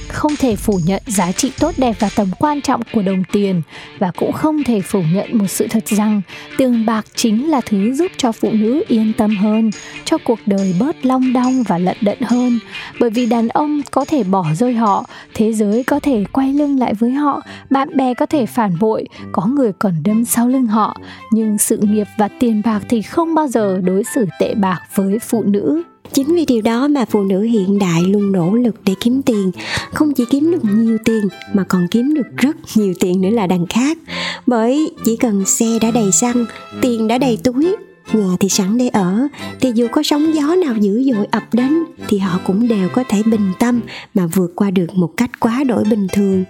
không 0.09 0.37
thể 0.37 0.57
phủ 0.57 0.81
nhận 0.85 1.03
giá 1.07 1.33
trị 1.33 1.53
tốt 1.61 1.75
đẹp 1.77 1.97
và 1.99 2.11
tầm 2.17 2.31
quan 2.39 2.61
trọng 2.61 2.83
của 2.93 3.03
đồng 3.03 3.23
tiền 3.33 3.63
và 3.99 4.11
cũng 4.17 4.33
không 4.33 4.65
thể 4.65 4.81
phủ 4.81 5.03
nhận 5.13 5.39
một 5.39 5.47
sự 5.49 5.67
thật 5.71 5.87
rằng 5.87 6.23
tiền 6.57 6.87
bạc 6.87 7.07
chính 7.15 7.51
là 7.51 7.61
thứ 7.67 7.95
giúp 7.95 8.13
cho 8.17 8.33
phụ 8.33 8.51
nữ 8.53 8.85
yên 8.89 9.13
tâm 9.19 9.37
hơn, 9.37 9.71
cho 10.05 10.19
cuộc 10.19 10.39
đời 10.47 10.75
bớt 10.81 11.07
long 11.07 11.33
đong 11.33 11.63
và 11.63 11.79
lận 11.79 11.97
đận 12.01 12.19
hơn. 12.21 12.59
Bởi 13.01 13.11
vì 13.11 13.27
đàn 13.27 13.49
ông 13.49 13.81
có 13.91 14.05
thể 14.05 14.25
bỏ 14.25 14.47
rơi 14.55 14.75
họ, 14.75 15.05
thế 15.35 15.53
giới 15.53 15.85
có 15.85 16.01
thể 16.01 16.25
quay 16.33 16.53
lưng 16.53 16.79
lại 16.79 16.95
với 16.95 17.11
họ, 17.11 17.43
bạn 17.71 17.97
bè 17.97 18.15
có 18.15 18.27
thể 18.27 18.47
phản 18.47 18.79
bội, 18.79 19.07
có 19.33 19.47
người 19.47 19.73
còn 19.79 19.95
đâm 20.05 20.25
sau 20.25 20.49
lưng 20.49 20.67
họ, 20.67 20.97
nhưng 21.33 21.59
sự 21.59 21.77
nghiệp 21.77 22.07
và 22.19 22.29
tiền 22.41 22.63
bạc 22.65 22.81
thì 22.89 23.03
không 23.03 23.35
bao 23.35 23.49
giờ 23.49 23.81
đối 23.85 24.03
xử 24.15 24.27
tệ 24.41 24.55
bạc 24.55 24.81
với 24.95 25.19
phụ 25.19 25.43
nữ 25.43 25.83
chính 26.13 26.35
vì 26.35 26.45
điều 26.45 26.63
đó 26.63 26.89
mà 26.89 27.05
phụ 27.05 27.23
nữ 27.23 27.43
hiện 27.43 27.79
đại 27.79 28.03
luôn 28.03 28.33
nỗ 28.33 28.55
lực 28.55 28.75
để 28.85 28.95
kiếm 29.01 29.23
tiền. 29.23 29.51
Không 29.93 30.15
chỉ 30.15 30.25
kiếm 30.31 30.51
được 30.51 30.65
nhiều 30.65 30.99
tiền, 31.05 31.29
mà 31.55 31.65
còn 31.65 31.89
kiếm 31.91 32.15
được 32.15 32.37
rất 32.37 32.57
nhiều 32.75 32.95
tiền 33.01 33.21
nữa 33.21 33.31
là 33.31 33.47
đằng 33.47 33.67
khác. 33.67 33.99
Bởi 34.47 34.91
chỉ 35.05 35.17
cần 35.17 35.45
xe 35.45 35.79
đã 35.81 35.91
đầy 35.91 36.13
xăng, 36.13 36.47
tiền 36.81 37.09
đã 37.09 37.19
đầy 37.19 37.39
túi, 37.45 37.77
nhà 38.13 38.37
thì 38.41 38.49
sẵn 38.49 38.79
để 38.79 38.89
ở. 38.89 39.29
Thì 39.61 39.73
dù 39.75 39.87
có 39.93 40.03
sóng 40.03 40.35
gió 40.35 40.55
nào 40.55 40.75
dữ 40.81 41.13
dội 41.13 41.27
ập 41.31 41.43
đến, 41.53 41.85
thì 42.09 42.19
họ 42.19 42.41
cũng 42.47 42.69
đều 42.69 42.89
có 42.89 43.05
thể 43.09 43.23
bình 43.23 43.53
tâm 43.59 43.81
mà 44.15 44.27
vượt 44.27 44.53
qua 44.57 44.71
được 44.71 44.95
một 44.95 45.11
cách 45.17 45.41
quá 45.41 45.65
đổi 45.65 45.85
bình 45.85 46.07
thường. 46.13 46.45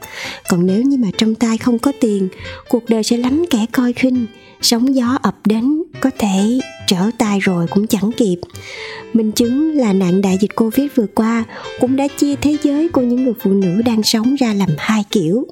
Còn 0.49 0.67
nếu 0.67 0.83
như 0.83 0.97
mà 0.97 1.09
trong 1.19 1.35
tay 1.35 1.59
không 1.59 1.79
có 1.79 1.93
tiền, 2.01 2.29
cuộc 2.69 2.83
đời 2.89 3.03
sẽ 3.03 3.17
lắm 3.17 3.45
kẻ 3.51 3.67
coi 3.73 3.93
khinh. 3.93 4.27
Sóng 4.61 4.95
gió 4.95 5.19
ập 5.23 5.37
đến 5.45 5.83
có 6.01 6.11
thể 6.19 6.61
trở 6.89 7.11
tay 7.19 7.41
rồi 7.41 7.67
cũng 7.71 7.87
chẳng 7.87 8.11
kịp. 8.17 8.37
Minh 9.13 9.33
chứng 9.33 9.77
là 9.77 9.93
nạn 9.93 10.21
đại 10.21 10.39
dịch 10.41 10.57
covid 10.57 10.87
vừa 10.95 11.07
qua 11.15 11.45
cũng 11.81 11.97
đã 11.97 12.09
chia 12.09 12.35
thế 12.37 12.57
giới 12.63 12.89
của 12.89 13.01
những 13.01 13.25
người 13.25 13.35
phụ 13.41 13.51
nữ 13.51 13.83
đang 13.87 14.03
sống 14.03 14.35
ra 14.35 14.55
làm 14.55 14.69
hai 14.79 15.05
kiểu. 15.11 15.47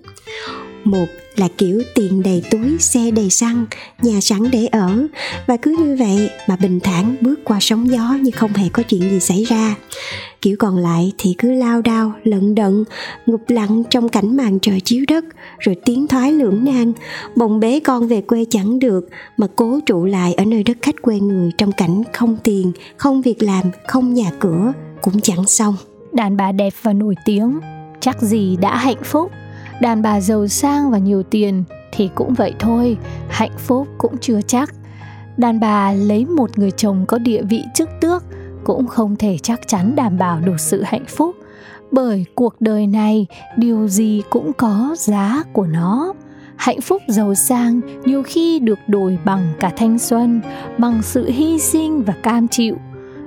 Một 0.85 1.07
là 1.37 1.49
kiểu 1.59 1.83
tiền 1.95 2.23
đầy 2.23 2.43
túi, 2.51 2.79
xe 2.79 3.11
đầy 3.11 3.31
xăng, 3.31 3.67
nhà 4.03 4.21
sẵn 4.21 4.51
để 4.51 4.67
ở. 4.67 5.07
Và 5.47 5.57
cứ 5.57 5.77
như 5.79 5.97
vậy 5.99 6.31
mà 6.49 6.57
bình 6.57 6.81
thản 6.81 7.17
bước 7.21 7.41
qua 7.45 7.59
sóng 7.61 7.91
gió 7.91 8.17
như 8.23 8.31
không 8.31 8.53
hề 8.53 8.69
có 8.69 8.83
chuyện 8.83 9.01
gì 9.01 9.21
xảy 9.21 9.45
ra. 9.45 9.75
Kiểu 10.43 10.57
còn 10.59 10.77
lại 10.79 11.13
thì 11.19 11.35
cứ 11.39 11.53
lao 11.53 11.83
đao, 11.83 12.13
lận 12.25 12.55
đận 12.55 12.85
ngục 13.27 13.43
lặng 13.49 13.83
trong 13.91 14.09
cảnh 14.09 14.37
màn 14.37 14.59
trời 14.63 14.81
chiếu 14.81 15.05
đất, 15.09 15.25
rồi 15.59 15.77
tiến 15.85 16.07
thoái 16.07 16.33
lưỡng 16.33 16.65
nan. 16.65 16.93
Bồng 17.37 17.61
bế 17.61 17.81
con 17.81 18.09
về 18.09 18.21
quê 18.21 18.45
chẳng 18.51 18.79
được, 18.79 19.09
mà 19.37 19.47
cố 19.57 19.81
trụ 19.87 20.05
lại 20.05 20.35
ở 20.35 20.45
nơi 20.45 20.63
đất 20.63 20.77
khách 20.83 21.03
quê 21.03 21.21
người 21.21 21.51
trong 21.59 21.73
cảnh 21.73 22.03
không 22.13 22.37
tiền, 22.43 22.73
không 22.97 23.23
việc 23.23 23.43
làm, 23.43 23.65
không 23.87 24.15
nhà 24.15 24.31
cửa 24.39 24.73
cũng 25.03 25.21
chẳng 25.21 25.47
xong. 25.47 25.75
Đàn 26.13 26.37
bà 26.37 26.53
đẹp 26.53 26.73
và 26.83 26.93
nổi 26.93 27.15
tiếng, 27.25 27.59
chắc 28.01 28.23
gì 28.23 28.57
đã 28.61 28.77
hạnh 28.77 29.03
phúc? 29.05 29.31
Đàn 29.81 30.03
bà 30.03 30.21
giàu 30.21 30.49
sang 30.49 30.91
và 30.91 30.99
nhiều 30.99 31.23
tiền 31.23 31.65
thì 31.93 32.11
cũng 32.15 32.35
vậy 32.35 32.55
thôi, 32.59 32.97
hạnh 33.29 33.59
phúc 33.59 33.89
cũng 33.99 34.19
chưa 34.21 34.41
chắc. 34.41 34.75
Đàn 35.37 35.61
bà 35.61 35.93
lấy 35.93 36.25
một 36.25 36.59
người 36.59 36.71
chồng 36.71 37.05
có 37.09 37.19
địa 37.19 37.43
vị 37.43 37.65
chức 37.75 37.89
tước 38.01 38.25
cũng 38.65 38.87
không 38.87 39.17
thể 39.17 39.39
chắc 39.43 39.69
chắn 39.69 39.97
đảm 39.97 40.19
bảo 40.19 40.41
được 40.41 40.61
sự 40.61 40.83
hạnh 40.83 41.05
phúc. 41.09 41.37
Bởi 41.91 42.25
cuộc 42.35 42.61
đời 42.61 42.87
này, 42.87 43.27
điều 43.57 43.89
gì 43.89 44.23
cũng 44.31 44.53
có 44.53 44.97
giá 44.99 45.43
của 45.53 45.67
nó. 45.67 46.13
Hạnh 46.57 46.81
phúc 46.81 47.03
giàu 47.09 47.35
sang 47.35 47.81
nhiều 48.05 48.23
khi 48.23 48.59
được 48.59 48.79
đổi 48.87 49.19
bằng 49.25 49.53
cả 49.61 49.73
thanh 49.77 49.99
xuân, 49.99 50.41
bằng 50.79 51.03
sự 51.03 51.31
hy 51.31 51.59
sinh 51.59 52.03
và 52.03 52.15
cam 52.23 52.49
chịu 52.49 52.77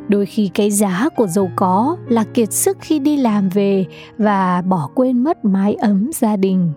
đôi 0.10 0.26
khi 0.26 0.50
cái 0.54 0.72
giá 0.72 1.10
của 1.16 1.28
giàu 1.28 1.52
có 1.56 1.98
là 2.08 2.24
kiệt 2.24 2.54
sức 2.54 2.78
khi 2.82 3.00
đi 3.00 3.18
làm 3.18 3.50
về 3.50 3.86
và 4.18 4.62
bỏ 4.62 4.90
quên 4.96 5.24
mất 5.24 5.46
mái 5.46 5.74
ấm 5.74 6.12
gia 6.14 6.36
đình. 6.36 6.72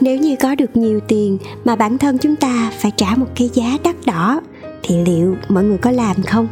Nếu 0.00 0.18
như 0.18 0.36
có 0.36 0.54
được 0.54 0.76
nhiều 0.76 1.00
tiền 1.08 1.38
mà 1.64 1.76
bản 1.76 1.98
thân 1.98 2.18
chúng 2.18 2.36
ta 2.36 2.70
phải 2.78 2.92
trả 2.96 3.14
một 3.16 3.26
cái 3.36 3.50
giá 3.52 3.76
đắt 3.84 3.96
đỏ, 4.06 4.40
thì 4.82 4.94
liệu 5.06 5.36
mọi 5.48 5.64
người 5.64 5.78
có 5.78 5.90
làm 5.90 6.22
không? 6.22 6.48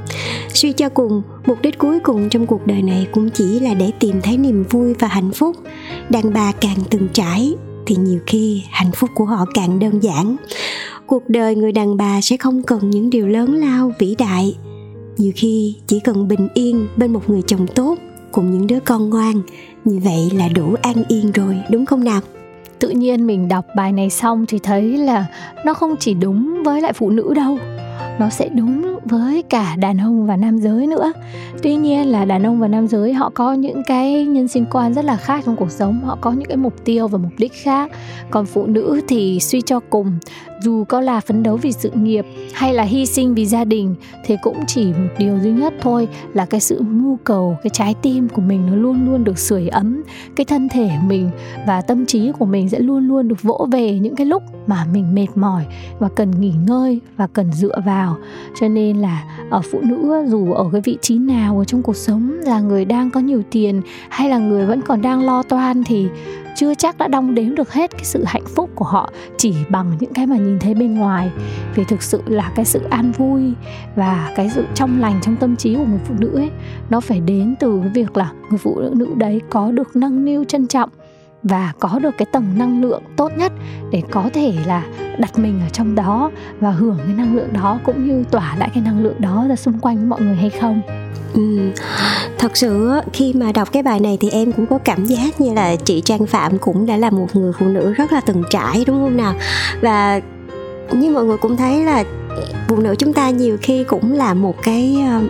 Suy 0.49 0.73
cho 0.73 0.89
cùng, 0.89 1.23
mục 1.47 1.59
đích 1.62 1.79
cuối 1.79 2.01
cùng 2.01 2.29
trong 2.29 2.47
cuộc 2.47 2.67
đời 2.67 2.83
này 2.83 3.09
cũng 3.12 3.31
chỉ 3.31 3.61
là 3.61 3.75
để 3.75 3.91
tìm 4.01 4.21
thấy 4.23 4.37
niềm 4.37 4.65
vui 4.71 4.95
và 4.95 5.09
hạnh 5.09 5.33
phúc. 5.33 5.57
Đàn 6.09 6.33
bà 6.33 6.53
càng 6.53 6.79
từng 6.91 7.09
trải, 7.12 7.55
thì 7.87 7.97
nhiều 7.97 8.21
khi 8.27 8.62
hạnh 8.71 8.91
phúc 8.95 9.11
của 9.15 9.25
họ 9.25 9.45
càng 9.55 9.79
đơn 9.79 10.03
giản. 10.03 10.37
Cuộc 11.07 11.29
đời 11.29 11.57
người 11.57 11.73
đàn 11.73 11.97
bà 11.97 12.21
sẽ 12.21 12.37
không 12.37 12.62
cần 12.62 12.91
những 12.91 13.11
điều 13.11 13.29
lớn 13.29 13.55
lao 13.55 13.93
vĩ 13.99 14.15
đại 14.19 14.57
nhiều 15.17 15.33
khi 15.37 15.75
chỉ 15.87 16.01
cần 16.01 16.29
bình 16.29 16.49
yên 16.55 16.87
bên 16.97 17.13
một 17.13 17.31
người 17.31 17.43
chồng 17.47 17.67
tốt 17.75 17.99
cùng 18.33 18.51
những 18.51 18.67
đứa 18.67 18.81
con 18.81 19.11
ngoan, 19.11 19.43
như 19.85 20.01
vậy 20.05 20.31
là 20.33 20.49
đủ 20.49 20.75
an 20.83 21.05
yên 21.09 21.33
rồi, 21.33 21.59
đúng 21.71 21.87
không 21.87 22.05
nào? 22.05 22.21
Tự 22.79 22.89
nhiên 22.89 23.27
mình 23.27 23.49
đọc 23.49 23.67
bài 23.77 23.93
này 23.93 24.11
xong 24.11 24.47
thì 24.49 24.59
thấy 24.59 24.83
là 24.83 25.27
nó 25.65 25.75
không 25.75 25.97
chỉ 25.97 26.15
đúng 26.15 26.63
với 26.65 26.81
lại 26.81 26.93
phụ 26.93 27.11
nữ 27.11 27.35
đâu, 27.35 27.59
nó 28.19 28.29
sẽ 28.31 28.49
đúng 28.49 28.99
với 29.05 29.43
cả 29.43 29.77
đàn 29.77 29.99
ông 29.99 30.27
và 30.27 30.37
nam 30.37 30.59
giới 30.59 30.87
nữa. 30.87 31.13
Tuy 31.63 31.77
nhiên 31.77 32.07
là 32.07 32.25
đàn 32.25 32.47
ông 32.47 32.61
và 32.61 32.69
nam 32.69 32.87
giới 32.87 33.13
họ 33.13 33.31
có 33.35 33.53
những 33.53 33.83
cái 33.87 34.25
nhân 34.25 34.49
sinh 34.49 34.65
quan 34.71 34.95
rất 34.95 35.05
là 35.05 35.17
khác 35.17 35.43
trong 35.47 35.57
cuộc 35.57 35.71
sống, 35.71 36.01
họ 36.05 36.19
có 36.21 36.33
những 36.33 36.49
cái 36.49 36.57
mục 36.57 36.85
tiêu 36.85 37.09
và 37.09 37.19
mục 37.19 37.33
đích 37.39 37.53
khác. 37.63 37.91
Còn 38.31 38.47
phụ 38.47 38.67
nữ 38.67 39.01
thì 39.09 39.41
suy 39.41 39.61
cho 39.61 39.81
cùng 39.91 40.19
dù 40.61 40.85
có 40.85 41.01
là 41.01 41.21
phấn 41.21 41.42
đấu 41.42 41.57
vì 41.57 41.73
sự 41.73 41.90
nghiệp 41.90 42.27
hay 42.53 42.75
là 42.75 42.83
hy 42.83 43.07
sinh 43.07 43.35
vì 43.35 43.47
gia 43.47 43.64
đình, 43.64 43.95
thì 44.25 44.37
cũng 44.42 44.57
chỉ 44.66 44.85
một 44.87 45.09
điều 45.19 45.38
duy 45.38 45.51
nhất 45.51 45.75
thôi 45.81 46.09
là 46.35 46.47
cái 46.47 46.61
sự 46.61 46.83
nhu 46.90 47.16
cầu, 47.25 47.57
cái 47.62 47.71
trái 47.71 47.95
tim 48.03 48.29
của 48.29 48.42
mình 48.42 48.66
nó 48.66 48.77
luôn 48.77 49.07
luôn 49.07 49.25
được 49.25 49.38
sưởi 49.38 49.69
ấm, 49.69 50.03
cái 50.37 50.45
thân 50.45 50.69
thể 50.69 50.88
của 50.88 51.07
mình 51.07 51.31
và 51.66 51.81
tâm 51.81 52.07
trí 52.07 52.33
của 52.38 52.45
mình 52.45 52.69
sẽ 52.69 52.79
luôn 52.79 53.09
luôn 53.09 53.29
được 53.29 53.42
vỗ 53.42 53.69
về 53.73 53.99
những 53.99 54.16
cái 54.16 54.27
lúc 54.27 54.42
mà 54.66 54.87
mình 54.92 55.14
mệt 55.14 55.27
mỏi 55.35 55.64
và 55.99 56.09
cần 56.09 56.31
nghỉ 56.40 56.53
ngơi 56.66 57.01
và 57.16 57.27
cần 57.27 57.53
dựa 57.53 57.81
vào. 57.87 58.16
Cho 58.61 58.69
nên 58.69 58.97
là 58.97 59.25
ở 59.51 59.61
phụ 59.73 59.81
nữ, 59.83 60.25
dù 60.29 60.53
ở 60.53 60.69
cái 60.73 60.81
vị 60.81 60.99
trí 61.01 61.19
nào 61.19 61.59
ở 61.59 61.64
trong 61.64 61.83
cuộc 61.83 61.97
sống 61.97 62.33
là 62.45 62.61
người 62.61 62.85
đang 62.85 63.11
có 63.11 63.21
nhiều 63.21 63.42
tiền 63.51 63.83
hay 64.09 64.29
là 64.29 64.38
người 64.38 64.66
vẫn 64.66 64.81
còn 64.83 65.03
đang 65.03 65.27
lo 65.27 65.42
toan 65.42 65.85
thì 65.85 66.07
chưa 66.57 66.75
chắc 66.75 66.99
đã 66.99 67.09
đong 67.09 67.35
đếm 67.35 67.55
được 67.55 67.73
hết 67.73 67.90
cái 67.90 68.05
sự 68.05 68.25
hạnh 68.25 68.45
phúc 68.55 68.71
của 68.75 68.85
họ 68.85 69.11
chỉ 69.37 69.55
bằng 69.69 69.92
những 70.01 70.12
cái 70.12 70.27
mà 70.27 70.37
nhìn 70.37 70.59
thấy 70.59 70.75
bên 70.75 70.95
ngoài. 70.95 71.31
Vì 71.75 71.85
thực 71.85 72.03
sự 72.03 72.23
là 72.27 72.53
cái 72.55 72.64
sự 72.64 72.81
an 72.90 73.12
vui 73.12 73.53
và 73.97 74.33
cái 74.37 74.51
sự 74.51 74.64
trong 74.75 75.01
lành 75.01 75.21
trong 75.23 75.37
tâm 75.37 75.57
trí 75.57 75.75
của 75.75 75.85
người 75.85 76.01
phụ 76.05 76.14
nữ 76.19 76.31
ấy, 76.35 76.51
nó 76.90 77.01
phải 77.01 77.21
đến 77.21 77.55
từ 77.61 77.81
cái 77.83 77.90
việc 77.95 78.16
là 78.16 78.33
người 78.49 78.59
phụ 78.59 78.81
nữ 78.92 79.09
đấy 79.16 79.40
có 79.51 79.71
được 79.71 79.97
nâng 79.97 80.25
niu 80.25 80.45
trân 80.45 80.66
trọng 80.66 80.90
và 81.49 81.73
có 81.81 81.99
được 81.99 82.15
cái 82.19 82.27
tầng 82.33 82.59
năng 82.59 82.83
lượng 82.83 83.03
tốt 83.17 83.33
nhất 83.37 83.53
để 83.91 84.03
có 84.11 84.31
thể 84.35 84.55
là 84.67 84.85
đặt 85.19 85.39
mình 85.39 85.61
ở 85.67 85.69
trong 85.69 85.95
đó 85.95 86.31
và 86.61 86.71
hưởng 86.71 86.99
cái 87.05 87.15
năng 87.15 87.37
lượng 87.37 87.53
đó 87.53 87.79
cũng 87.85 88.09
như 88.09 88.25
tỏa 88.31 88.57
lại 88.59 88.71
cái 88.75 88.83
năng 88.83 89.03
lượng 89.03 89.21
đó 89.21 89.47
ra 89.49 89.57
xung 89.57 89.79
quanh 89.79 89.97
với 89.97 90.07
mọi 90.07 90.21
người 90.21 90.37
hay 90.37 90.51
không? 90.51 90.81
Ừ, 91.35 91.71
thật 92.39 92.57
sự 92.57 92.91
khi 93.13 93.33
mà 93.33 93.53
đọc 93.53 93.73
cái 93.73 93.83
bài 93.83 94.01
này 94.01 94.19
thì 94.21 94.31
em 94.31 94.53
cũng 94.53 94.67
có 94.67 94.79
cảm 94.79 95.05
giác 95.05 95.41
như 95.41 95.55
là 95.55 95.77
chị 95.77 96.01
Trang 96.01 96.27
Phạm 96.27 96.59
cũng 96.59 96.87
đã 96.87 96.97
là 96.97 97.11
một 97.11 97.37
người 97.37 97.53
phụ 97.59 97.67
nữ 97.67 97.93
rất 97.93 98.13
là 98.13 98.21
từng 98.21 98.43
trải 98.51 98.85
đúng 98.87 99.01
không 99.01 99.17
nào? 99.17 99.35
Và 99.81 100.21
như 100.93 101.11
mọi 101.11 101.25
người 101.25 101.37
cũng 101.37 101.57
thấy 101.57 101.85
là 101.85 102.05
phụ 102.69 102.77
nữ 102.77 102.95
chúng 102.99 103.13
ta 103.13 103.31
nhiều 103.31 103.57
khi 103.63 103.85
cũng 103.85 104.13
là 104.13 104.35
một 104.35 104.63
cái 104.63 104.97
ờ, 105.11 105.21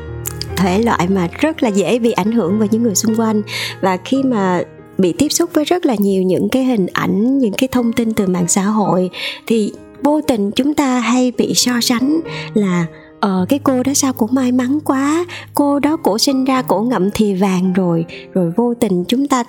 thể 0.56 0.82
loại 0.82 1.08
mà 1.08 1.28
rất 1.38 1.62
là 1.62 1.68
dễ 1.68 1.98
bị 1.98 2.12
ảnh 2.12 2.32
hưởng 2.32 2.58
vào 2.58 2.68
những 2.70 2.82
người 2.82 2.94
xung 2.94 3.20
quanh. 3.20 3.42
Và 3.80 3.96
khi 4.04 4.22
mà 4.22 4.62
bị 4.98 5.12
tiếp 5.12 5.28
xúc 5.28 5.50
với 5.52 5.64
rất 5.64 5.86
là 5.86 5.94
nhiều 5.98 6.22
những 6.22 6.48
cái 6.48 6.64
hình 6.64 6.86
ảnh, 6.92 7.38
những 7.38 7.52
cái 7.52 7.68
thông 7.72 7.92
tin 7.92 8.12
từ 8.12 8.26
mạng 8.26 8.48
xã 8.48 8.62
hội. 8.62 9.10
Thì 9.46 9.72
vô 10.02 10.20
tình 10.20 10.50
chúng 10.50 10.74
ta 10.74 10.98
hay 10.98 11.32
bị 11.38 11.54
so 11.54 11.80
sánh 11.80 12.20
là 12.54 12.86
ờ 13.20 13.46
cái 13.48 13.58
cô 13.58 13.82
đó 13.82 13.94
sao 13.94 14.12
cũng 14.12 14.30
may 14.32 14.52
mắn 14.52 14.78
quá, 14.84 15.26
cô 15.54 15.78
đó 15.78 15.96
cổ 15.96 16.18
sinh 16.18 16.44
ra 16.44 16.62
cổ 16.62 16.80
ngậm 16.80 17.10
thì 17.10 17.34
vàng 17.34 17.72
rồi 17.72 18.04
rồi 18.32 18.52
vô 18.56 18.74
tình 18.74 19.04
chúng 19.08 19.28
ta 19.28 19.44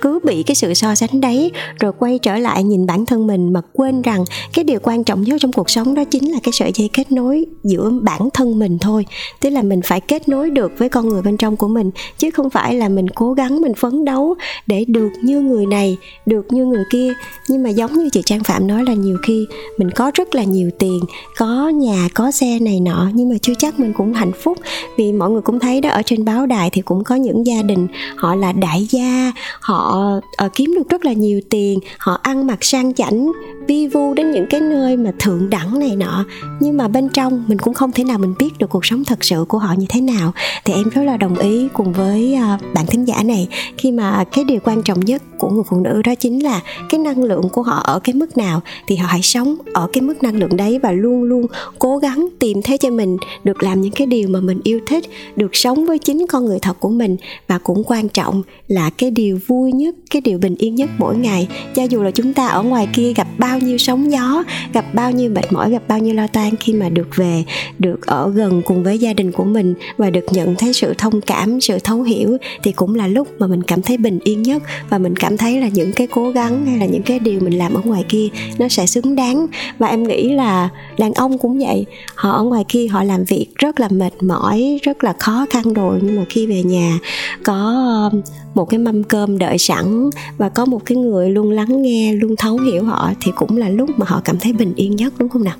cứ 0.00 0.18
bị 0.24 0.42
cái 0.42 0.54
sự 0.54 0.74
so 0.74 0.94
sánh 0.94 1.20
đấy, 1.20 1.50
rồi 1.80 1.92
quay 1.98 2.18
trở 2.18 2.36
lại 2.36 2.64
nhìn 2.64 2.86
bản 2.86 3.06
thân 3.06 3.26
mình 3.26 3.52
mà 3.52 3.60
quên 3.72 4.02
rằng 4.02 4.24
cái 4.52 4.64
điều 4.64 4.78
quan 4.82 5.04
trọng 5.04 5.22
nhất 5.22 5.36
trong 5.40 5.52
cuộc 5.52 5.70
sống 5.70 5.94
đó 5.94 6.04
chính 6.04 6.32
là 6.32 6.38
cái 6.42 6.52
sợi 6.52 6.72
dây 6.74 6.90
kết 6.92 7.12
nối 7.12 7.46
giữa 7.64 7.90
bản 8.02 8.28
thân 8.34 8.58
mình 8.58 8.78
thôi. 8.78 9.06
Tức 9.40 9.50
là 9.50 9.62
mình 9.62 9.80
phải 9.84 10.00
kết 10.00 10.28
nối 10.28 10.50
được 10.50 10.72
với 10.78 10.88
con 10.88 11.08
người 11.08 11.22
bên 11.22 11.36
trong 11.36 11.56
của 11.56 11.68
mình, 11.68 11.90
chứ 12.18 12.30
không 12.30 12.50
phải 12.50 12.74
là 12.74 12.88
mình 12.88 13.08
cố 13.08 13.32
gắng, 13.32 13.60
mình 13.60 13.74
phấn 13.74 14.04
đấu 14.04 14.34
để 14.66 14.84
được 14.88 15.10
như 15.22 15.40
người 15.40 15.66
này, 15.66 15.96
được 16.26 16.52
như 16.52 16.64
người 16.64 16.84
kia. 16.90 17.12
Nhưng 17.48 17.62
mà 17.62 17.70
giống 17.70 17.92
như 17.92 18.08
chị 18.12 18.22
trang 18.24 18.44
phạm 18.44 18.66
nói 18.66 18.84
là 18.86 18.94
nhiều 18.94 19.16
khi 19.26 19.46
mình 19.78 19.90
có 19.90 20.10
rất 20.14 20.34
là 20.34 20.44
nhiều 20.44 20.70
tiền, 20.78 21.00
có 21.36 21.68
nhà, 21.68 22.08
có 22.14 22.30
xe 22.30 22.58
này 22.58 22.80
nọ, 22.80 23.10
nhưng 23.14 23.28
mà 23.28 23.36
chưa 23.42 23.54
chắc 23.58 23.80
mình 23.80 23.92
cũng 23.96 24.12
hạnh 24.12 24.32
phúc. 24.42 24.58
Vì 24.98 25.12
mọi 25.12 25.30
người 25.30 25.42
cũng 25.42 25.58
thấy 25.58 25.80
đó, 25.80 25.90
ở 25.90 26.02
trên 26.06 26.24
báo 26.24 26.46
đài 26.46 26.70
thì 26.70 26.82
cũng 26.82 27.04
có 27.04 27.14
những 27.14 27.46
gia 27.46 27.62
đình, 27.62 27.86
họ 28.16 28.34
là 28.34 28.52
đại 28.52 28.86
gia, 28.90 29.32
họ 29.60 29.89
uh, 29.90 30.52
kiếm 30.54 30.74
được 30.76 30.88
rất 30.88 31.04
là 31.04 31.12
nhiều 31.12 31.40
tiền. 31.50 31.78
Họ 31.98 32.18
ăn 32.22 32.46
mặc 32.46 32.64
sang 32.64 32.94
chảnh 32.94 33.32
vi 33.68 33.86
vu 33.86 34.14
đến 34.14 34.30
những 34.30 34.46
cái 34.50 34.60
nơi 34.60 34.96
mà 34.96 35.12
thượng 35.18 35.50
đẳng 35.50 35.78
này 35.78 35.96
nọ. 35.96 36.24
Nhưng 36.60 36.76
mà 36.76 36.88
bên 36.88 37.08
trong 37.08 37.44
mình 37.48 37.58
cũng 37.58 37.74
không 37.74 37.92
thể 37.92 38.04
nào 38.04 38.18
mình 38.18 38.34
biết 38.38 38.58
được 38.58 38.70
cuộc 38.70 38.86
sống 38.86 39.04
thật 39.04 39.24
sự 39.24 39.44
của 39.48 39.58
họ 39.58 39.74
như 39.78 39.86
thế 39.88 40.00
nào. 40.00 40.32
Thì 40.64 40.72
em 40.72 40.88
rất 40.88 41.02
là 41.02 41.16
đồng 41.16 41.38
ý 41.38 41.68
cùng 41.72 41.92
với 41.92 42.38
uh, 42.54 42.74
bạn 42.74 42.86
thính 42.86 43.04
giả 43.04 43.22
này. 43.22 43.48
Khi 43.78 43.92
mà 43.92 44.24
cái 44.32 44.44
điều 44.44 44.60
quan 44.64 44.82
trọng 44.82 45.00
nhất 45.00 45.22
của 45.38 45.50
người 45.50 45.62
phụ 45.70 45.80
nữ 45.80 46.02
đó 46.04 46.14
chính 46.14 46.44
là 46.44 46.60
cái 46.88 46.98
năng 46.98 47.22
lượng 47.22 47.48
của 47.52 47.62
họ 47.62 47.82
ở 47.84 47.98
cái 47.98 48.14
mức 48.14 48.36
nào 48.36 48.60
thì 48.86 48.96
họ 48.96 49.08
hãy 49.08 49.22
sống 49.22 49.56
ở 49.72 49.88
cái 49.92 50.02
mức 50.02 50.22
năng 50.22 50.38
lượng 50.38 50.56
đấy 50.56 50.78
và 50.78 50.92
luôn 50.92 51.22
luôn 51.22 51.46
cố 51.78 51.98
gắng 51.98 52.28
tìm 52.38 52.62
thấy 52.62 52.78
cho 52.78 52.90
mình 52.90 53.16
được 53.44 53.62
làm 53.62 53.80
những 53.80 53.92
cái 53.92 54.06
điều 54.06 54.28
mà 54.28 54.40
mình 54.40 54.60
yêu 54.64 54.80
thích 54.86 55.04
được 55.36 55.50
sống 55.52 55.86
với 55.86 55.98
chính 55.98 56.26
con 56.26 56.44
người 56.44 56.58
thật 56.58 56.80
của 56.80 56.88
mình. 56.88 57.16
Và 57.48 57.58
cũng 57.58 57.84
quan 57.84 58.08
trọng 58.08 58.42
là 58.68 58.90
cái 58.90 59.10
điều 59.10 59.38
vui 59.46 59.72
nhất, 59.80 59.94
cái 60.10 60.20
điều 60.20 60.38
bình 60.38 60.54
yên 60.58 60.74
nhất 60.74 60.90
mỗi 60.98 61.16
ngày. 61.16 61.48
Cho 61.74 61.82
dù 61.82 62.02
là 62.02 62.10
chúng 62.10 62.32
ta 62.32 62.46
ở 62.46 62.62
ngoài 62.62 62.88
kia 62.92 63.12
gặp 63.12 63.28
bao 63.38 63.58
nhiêu 63.58 63.78
sóng 63.78 64.12
gió, 64.12 64.44
gặp 64.72 64.94
bao 64.94 65.10
nhiêu 65.10 65.30
mệt 65.30 65.52
mỏi, 65.52 65.70
gặp 65.70 65.82
bao 65.88 65.98
nhiêu 65.98 66.14
lo 66.14 66.26
toan, 66.26 66.56
khi 66.56 66.72
mà 66.72 66.88
được 66.88 67.08
về, 67.16 67.44
được 67.78 68.06
ở 68.06 68.30
gần 68.34 68.62
cùng 68.64 68.82
với 68.82 68.98
gia 68.98 69.12
đình 69.12 69.32
của 69.32 69.44
mình 69.44 69.74
và 69.96 70.10
được 70.10 70.24
nhận 70.30 70.54
thấy 70.54 70.72
sự 70.72 70.94
thông 70.98 71.20
cảm, 71.20 71.60
sự 71.60 71.78
thấu 71.84 72.02
hiểu, 72.02 72.36
thì 72.62 72.72
cũng 72.72 72.94
là 72.94 73.06
lúc 73.06 73.28
mà 73.38 73.46
mình 73.46 73.62
cảm 73.62 73.82
thấy 73.82 73.96
bình 73.96 74.18
yên 74.24 74.42
nhất. 74.42 74.62
Và 74.90 74.98
mình 74.98 75.16
cảm 75.16 75.36
thấy 75.36 75.60
là 75.60 75.68
những 75.68 75.92
cái 75.92 76.06
cố 76.06 76.30
gắng 76.30 76.66
hay 76.66 76.78
là 76.78 76.86
những 76.86 77.02
cái 77.02 77.18
điều 77.18 77.40
mình 77.40 77.58
làm 77.58 77.74
ở 77.74 77.80
ngoài 77.84 78.04
kia 78.08 78.28
nó 78.58 78.68
sẽ 78.68 78.86
xứng 78.86 79.16
đáng. 79.16 79.46
Và 79.78 79.86
em 79.86 80.02
nghĩ 80.02 80.28
là 80.28 80.68
đàn 80.98 81.12
ông 81.12 81.38
cũng 81.38 81.58
vậy, 81.58 81.86
họ 82.14 82.30
ở 82.30 82.44
ngoài 82.44 82.64
kia 82.68 82.86
họ 82.86 83.04
làm 83.04 83.24
việc 83.24 83.46
rất 83.54 83.80
là 83.80 83.88
mệt 83.88 84.22
mỏi, 84.22 84.78
rất 84.82 85.04
là 85.04 85.12
khó 85.18 85.46
khăn 85.50 85.72
rồi. 85.72 85.98
Nhưng 86.02 86.16
mà 86.16 86.24
khi 86.28 86.46
về 86.46 86.62
nhà 86.62 86.98
có 87.44 88.10
một 88.54 88.64
cái 88.64 88.78
mâm 88.78 89.04
cơm 89.04 89.38
đợi 89.38 89.58
sẵn 89.58 90.10
và 90.38 90.48
có 90.48 90.64
một 90.64 90.84
cái 90.86 90.98
người 90.98 91.30
luôn 91.30 91.50
lắng 91.50 91.82
nghe, 91.82 92.12
luôn 92.12 92.36
thấu 92.36 92.58
hiểu 92.58 92.84
họ 92.84 93.10
thì 93.20 93.32
cũng 93.36 93.56
là 93.56 93.68
lúc 93.68 93.90
mà 93.96 94.06
họ 94.08 94.20
cảm 94.24 94.38
thấy 94.40 94.52
bình 94.52 94.72
yên 94.76 94.96
nhất, 94.96 95.14
đúng 95.18 95.28
không 95.28 95.44
nào? 95.44 95.56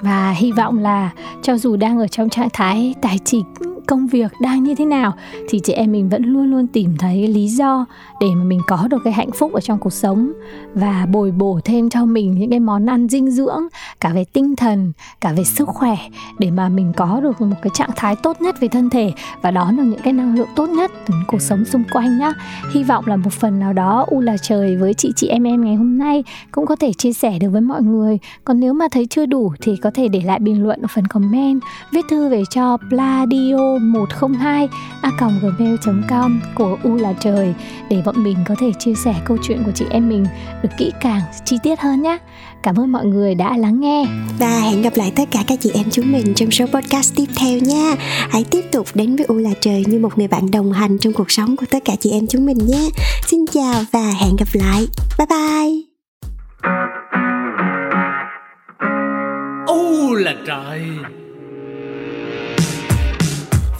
Và 0.00 0.30
hy 0.30 0.52
vọng 0.52 0.78
là 0.78 1.10
cho 1.42 1.58
dù 1.58 1.76
đang 1.76 1.98
ở 1.98 2.06
trong 2.06 2.28
trạng 2.28 2.48
thái 2.52 2.94
tài 3.00 3.18
chính 3.24 3.44
công 3.88 4.06
việc 4.06 4.32
đang 4.40 4.64
như 4.64 4.74
thế 4.74 4.84
nào, 4.84 5.14
thì 5.48 5.60
chị 5.60 5.72
em 5.72 5.92
mình 5.92 6.08
vẫn 6.08 6.22
luôn 6.22 6.50
luôn 6.50 6.66
tìm 6.66 6.94
thấy 6.98 7.28
lý 7.28 7.48
do 7.48 7.86
để 8.20 8.26
mà 8.36 8.44
mình 8.44 8.60
có 8.66 8.88
được 8.90 8.98
cái 9.04 9.12
hạnh 9.12 9.30
phúc 9.30 9.52
ở 9.52 9.60
trong 9.60 9.78
cuộc 9.78 9.92
sống 9.92 10.32
và 10.74 11.06
bồi 11.12 11.30
bổ 11.30 11.60
thêm 11.64 11.90
cho 11.90 12.04
mình 12.04 12.34
những 12.38 12.50
cái 12.50 12.60
món 12.60 12.86
ăn 12.86 13.08
dinh 13.08 13.30
dưỡng, 13.30 13.62
cả 14.00 14.10
về 14.14 14.24
tinh 14.32 14.56
thần, 14.56 14.92
cả 15.20 15.32
về 15.32 15.44
sức 15.44 15.68
khỏe 15.68 15.96
để 16.38 16.50
mà 16.50 16.68
mình 16.68 16.92
có 16.96 17.20
được 17.22 17.40
một 17.40 17.56
cái 17.62 17.70
trạng 17.74 17.90
thái 17.96 18.16
tốt 18.16 18.40
nhất 18.40 18.56
về 18.60 18.68
thân 18.68 18.90
thể 18.90 19.12
và 19.42 19.50
đón 19.50 19.76
được 19.76 19.82
những 19.82 20.00
cái 20.02 20.12
năng 20.12 20.34
lượng 20.34 20.48
tốt 20.56 20.68
nhất 20.70 20.90
từ 21.06 21.14
cuộc 21.26 21.42
sống 21.42 21.64
xung 21.64 21.84
quanh 21.92 22.18
nhá. 22.18 22.32
Hy 22.72 22.84
vọng 22.84 23.06
là 23.06 23.16
một 23.16 23.32
phần 23.32 23.60
nào 23.60 23.72
đó 23.72 24.04
u 24.08 24.20
là 24.20 24.36
trời 24.42 24.76
với 24.76 24.94
chị 24.94 25.12
chị 25.16 25.28
em 25.28 25.42
em 25.42 25.64
ngày 25.64 25.74
hôm 25.74 25.98
nay 25.98 26.24
cũng 26.52 26.66
có 26.66 26.76
thể 26.76 26.92
chia 26.92 27.12
sẻ 27.12 27.38
được 27.38 27.50
với 27.50 27.60
mọi 27.60 27.82
người. 27.82 28.18
Còn 28.44 28.60
nếu 28.60 28.72
mà 28.72 28.88
thấy 28.90 29.06
chưa 29.06 29.26
đủ 29.26 29.52
thì 29.60 29.76
có 29.76 29.90
thể 29.94 30.08
để 30.08 30.20
lại 30.20 30.38
bình 30.38 30.62
luận 30.62 30.82
ở 30.82 30.88
phần 30.94 31.06
comment, 31.06 31.60
viết 31.92 32.04
thư 32.10 32.28
về 32.28 32.42
cho 32.50 32.76
pladio. 32.88 33.77
102 33.78 34.68
a 35.02 35.10
gmail.com 35.18 36.40
của 36.54 36.78
U 36.82 36.96
là 36.96 37.12
trời 37.20 37.54
để 37.90 38.02
bọn 38.04 38.22
mình 38.22 38.36
có 38.48 38.54
thể 38.60 38.72
chia 38.78 38.94
sẻ 38.94 39.14
câu 39.24 39.36
chuyện 39.42 39.62
của 39.64 39.72
chị 39.74 39.84
em 39.90 40.08
mình 40.08 40.26
được 40.62 40.68
kỹ 40.78 40.92
càng, 41.00 41.20
chi 41.44 41.56
tiết 41.62 41.80
hơn 41.80 42.02
nhé. 42.02 42.18
Cảm 42.62 42.76
ơn 42.76 42.92
mọi 42.92 43.06
người 43.06 43.34
đã 43.34 43.56
lắng 43.56 43.80
nghe. 43.80 44.04
Và 44.38 44.60
hẹn 44.60 44.82
gặp 44.82 44.92
lại 44.96 45.12
tất 45.16 45.28
cả 45.30 45.44
các 45.46 45.58
chị 45.60 45.70
em 45.74 45.90
chúng 45.90 46.12
mình 46.12 46.34
trong 46.34 46.50
số 46.50 46.66
podcast 46.66 47.16
tiếp 47.16 47.26
theo 47.36 47.58
nha. 47.58 47.94
Hãy 48.30 48.44
tiếp 48.50 48.64
tục 48.72 48.86
đến 48.94 49.16
với 49.16 49.26
U 49.26 49.34
là 49.34 49.50
trời 49.60 49.84
như 49.86 49.98
một 49.98 50.18
người 50.18 50.28
bạn 50.28 50.50
đồng 50.50 50.72
hành 50.72 50.98
trong 50.98 51.12
cuộc 51.12 51.30
sống 51.30 51.56
của 51.56 51.66
tất 51.70 51.84
cả 51.84 51.92
chị 52.00 52.10
em 52.10 52.26
chúng 52.26 52.46
mình 52.46 52.58
nhé. 52.66 52.88
Xin 53.26 53.44
chào 53.52 53.82
và 53.92 54.12
hẹn 54.20 54.36
gặp 54.38 54.48
lại. 54.52 54.86
Bye 55.18 55.26
bye. 55.26 55.88
U 59.66 60.14
là 60.14 60.34
trời 60.46 60.82